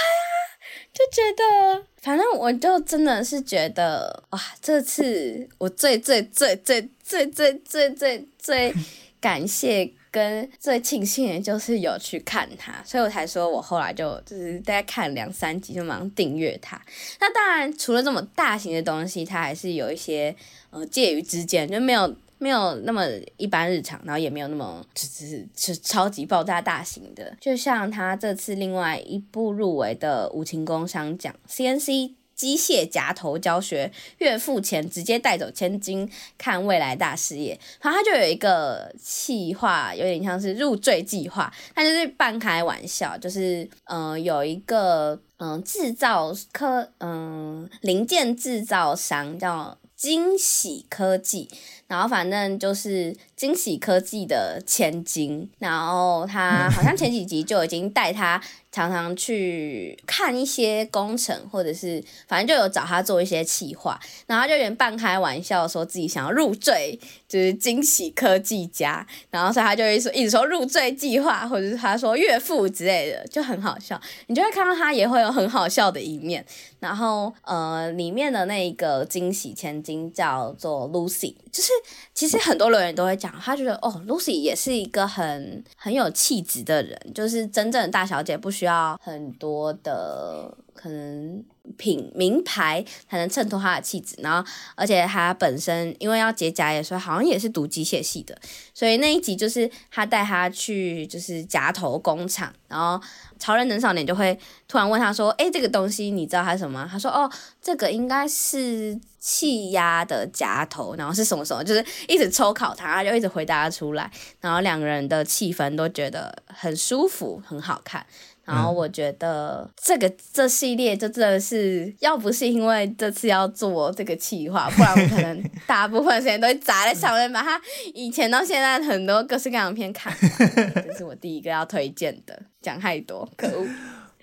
[0.93, 8.74] 就觉得，反正我就真的是觉得哇，这次我最最最最最最最最最
[9.20, 9.93] 感谢。
[10.11, 16.81] 跟最庆幸的就是有去看他，所以我才说我后来就就是大概看两三集就马上订阅他。
[17.20, 20.35] 那当然，除了这么大型的东西，它还是有一些
[20.70, 23.05] 呃介于之间，就没有没有那么
[23.36, 27.36] 一般日常，然后也没有那么就是是超级爆炸大型的。
[27.41, 36.09] 就像他这次另外一部入围的《无情工商奖》CNC 机械夹头教学，月付钱直接带走千金
[36.39, 37.59] 看未来大事业。
[37.80, 51.51] 然后他就有一个计划，有点像是入赘计划，他就是半开玩笑，就是嗯、有一个嗯制造科嗯零件制造商叫惊喜科技。
[51.88, 58.38] 然后反正就是惊喜科技的千金，然后他好像前几集就已经带他
[58.71, 74.01] 常常去看一些工程，或者是反正就有找他做一些企划，然后他就有点半开玩笑说自己想要入赘，就是惊喜科技家，然后所以他就会说一直说入赘计划，或者是他说岳父之类的，就很好笑。
[74.27, 76.45] 你就会看到他也会有很好笑的一面。
[76.81, 81.72] 然后呃，里面的那个惊喜千金叫做 Lucy，就是。
[82.14, 91.45] 其实很多留言都会讲，他觉得哦，Lucy 也是一个很很有气质的人，就是真正的大小姐不需要很多的可能
[91.76, 94.14] 品名牌才能衬托他的气质。
[94.18, 98.39] 然后，而且他本身因为要接家业，所以好像也是读机械系的。
[98.72, 103.01] 所以那一集就是他带他去就是夹头工厂，然后
[103.39, 114.09] 超人能少年就会突然问他说：“诶，这个东西你知道它什么？”他说：“哦，这个应该是。”气压的夹头，然后是什么什么，就是一直抽考他，他就一直回答出来，
[114.41, 118.07] 然后两个人的气氛都觉得很舒服，很好看。
[118.49, 127.61] 然后我觉得这个这系列就真的是，要不是因为这次要做这个企划，不然我可能 大部分时间都会砸在上面，把它
[127.92, 130.72] 以前到现在很多各式各样的片看完。
[130.86, 133.66] 这是我第一个要推荐的，讲太多，可恶。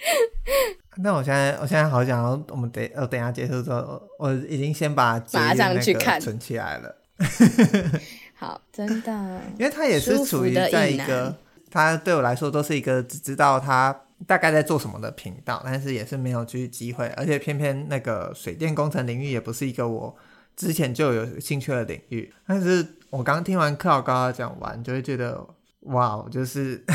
[0.98, 6.96] 那我现在，我现在好想要，我们等，我等一下结束之后，我已经先把马上去看存起来了。
[8.34, 11.34] 好，真的，因为他也是处于在一个，
[11.72, 13.98] 他对我来说都是一个只知道他
[14.28, 20.16] 大概在做什么的频道，但是也是没有去机会，而且偏偏那个水电工程领域也不是一个我
[20.56, 22.34] 之前就有兴趣的领域。
[22.48, 25.48] 但是我刚听完克劳高雅讲完，就会觉得
[25.82, 26.84] 哇，就是。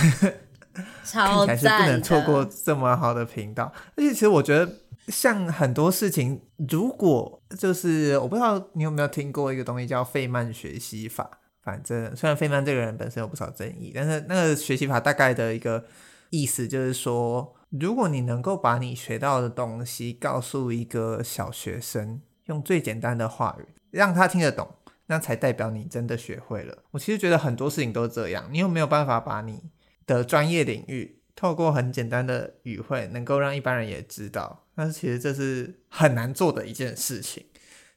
[1.05, 4.73] 超看起来是不能错过这么好的频道，而且其实我觉得，
[5.09, 11.29] 像很多事情，如果就是我不知道你有没有听过一个东西叫费曼学习法。
[11.63, 15.85] 反正虽然费曼这个人本身有不少争议，但是那个学习法大概的一个
[16.31, 24.69] 意思就是说，如果你能够把你学到的东西告诉一个小学生，用最简单的话语让他听得懂，
[25.07, 26.85] 那才代表你真的学会了。
[26.93, 29.71] 我其实觉得很多事情都这样，你有没有办法把你
[30.07, 37.45] 的专业领域，透过很简单的语汇，能够让一般人也知道，但是其实这是很难做的一件事情，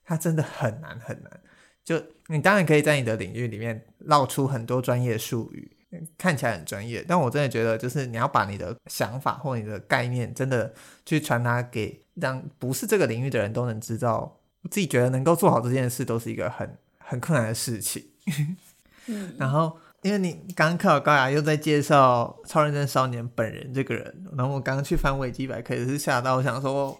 [0.03, 1.39] 它真的很难很难。
[1.83, 5.72] 就你当然可以在你的领域里面绕出很多专业术语，
[6.17, 10.73] 看起来很专业，但我真的觉得，就是你要把你的想法或你的概念，真的
[11.05, 14.39] 去传达给让不是这个领域的人都能知道。
[14.61, 18.07] 我自己觉得能够做好这件事，都是一个很很困难的事情。
[19.07, 19.77] 嗯，然后。
[20.03, 26.99] 因为你刚刚克劳高雅又在介绍超认真少年本人这个人，然后我刚刚去翻维基百科也是吓到，我想说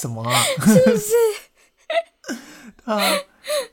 [0.00, 0.34] 什么啊？
[0.66, 1.14] 是不是？
[2.90, 3.00] 啊，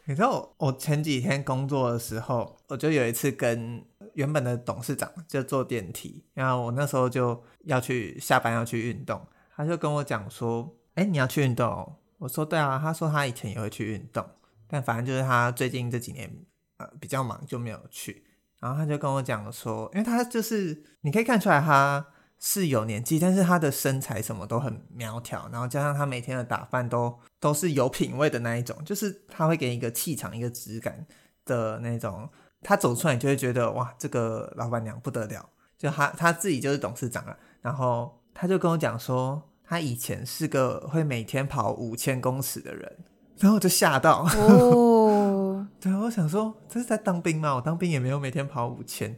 [0.04, 3.84] 你知道我我前几天工作的时候，我就有一次跟
[4.16, 14.26] 原本的董事长就坐电梯，然后我那时候就要去下班要去运动，他就跟我讲说：“哎，你要去运动？”我说：“对啊。”他说他以前也会去运动，
[14.68, 16.34] 但反正就是他最近这几年
[16.78, 18.26] 呃比较忙就没有去。
[18.60, 22.06] 然后他就跟我讲说，因为他就是你可以看出来他
[22.40, 31.06] 是有年纪，但是他的身材什么都很苗条，然后加上他每天的打扮都都是有品味的那一种，就是他会给你一个气场、一个质感
[31.44, 32.30] 的那种。
[32.62, 35.50] 他走出来你就会觉得哇，这个老板娘不得了。
[35.78, 42.98] 就他他自己就是董事长了，然后他就跟我讲说，他以前是个会每天跑五千公尺的人，
[43.40, 44.26] 然后我就吓到。
[44.38, 47.56] 哦 对，我想说这是在当兵吗？
[47.56, 49.10] 我当兵也没有每天跑五千，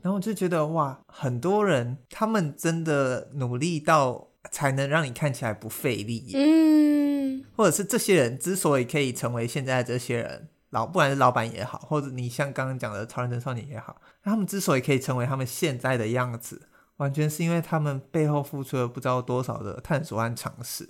[0.00, 16.68] 然后我就觉得哇，很多人他们真的努力到才能让你看起来不费力，嗯，或者是这些人之所以可以成为现在这些人，老不管是老板也好，或者你像刚刚讲的超人真少年也好，他们之所以可以成为他们现在的样子，
[16.98, 20.86] 完全是因为他们背后付出了不知道多少的探索和尝试，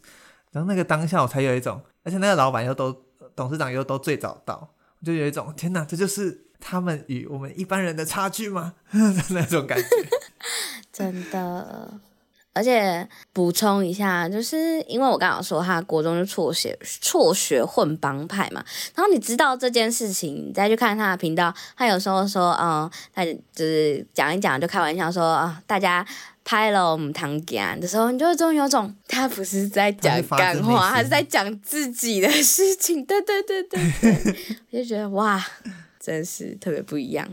[0.51, 3.05] 然后那个当下我才有一种，而且那个老板又都
[3.37, 4.73] 董事长又都最早到。
[5.05, 8.75] 就有一种天哪，这就是他们与我们一般人的差距吗？
[9.31, 9.87] 那种感觉，
[10.93, 12.01] 真的。
[12.57, 26.07] 而且补充一下，就是因为我刚刚说他国中就辍学辍学混帮派嘛，然后你知道这件事情，你再去看他的频道，他有时候说，嗯，他就是讲一讲就开玩笑说啊，大家。
[26.49, 33.05] 拍了我们堂家的时候，你就终于有种他不是在讲干话，他是在讲自己的事情。
[33.05, 34.37] 对对对对对，
[34.71, 35.45] 我就觉得哇，
[35.99, 37.27] 真是特别不一样。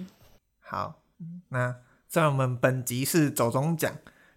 [0.59, 0.95] 好，
[1.49, 1.75] 那
[2.09, 3.93] 在我们本集是走中奖，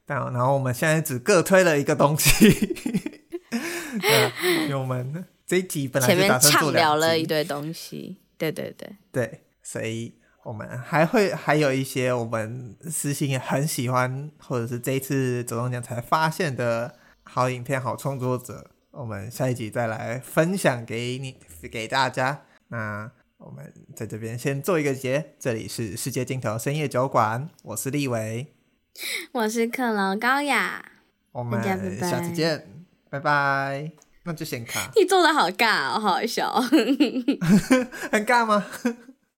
[0.07, 2.49] 但然后我们现在只各推了一个东西。
[4.01, 8.19] 对因为我们这一集本来就打算前面畅聊了一堆东西。
[8.39, 16.95] 对对对对，所以我们还会还有一些我们私信也很喜欢，或者是这一次走钟奖才发现的
[17.25, 21.39] 好影片、好创作者，我们下一集再来分享给你
[21.73, 22.43] 给大家。
[22.69, 28.55] 那我们在这边先做一个结，这里是世界尽头深夜酒馆，我是立维，
[29.33, 30.85] 我是克劳高雅，
[31.33, 32.67] 我们下次见，
[33.11, 33.91] 拜拜。
[34.25, 34.91] 那就先卡。
[34.97, 36.53] 你做的好尬哦，好好笑。
[38.11, 38.65] 很尬吗？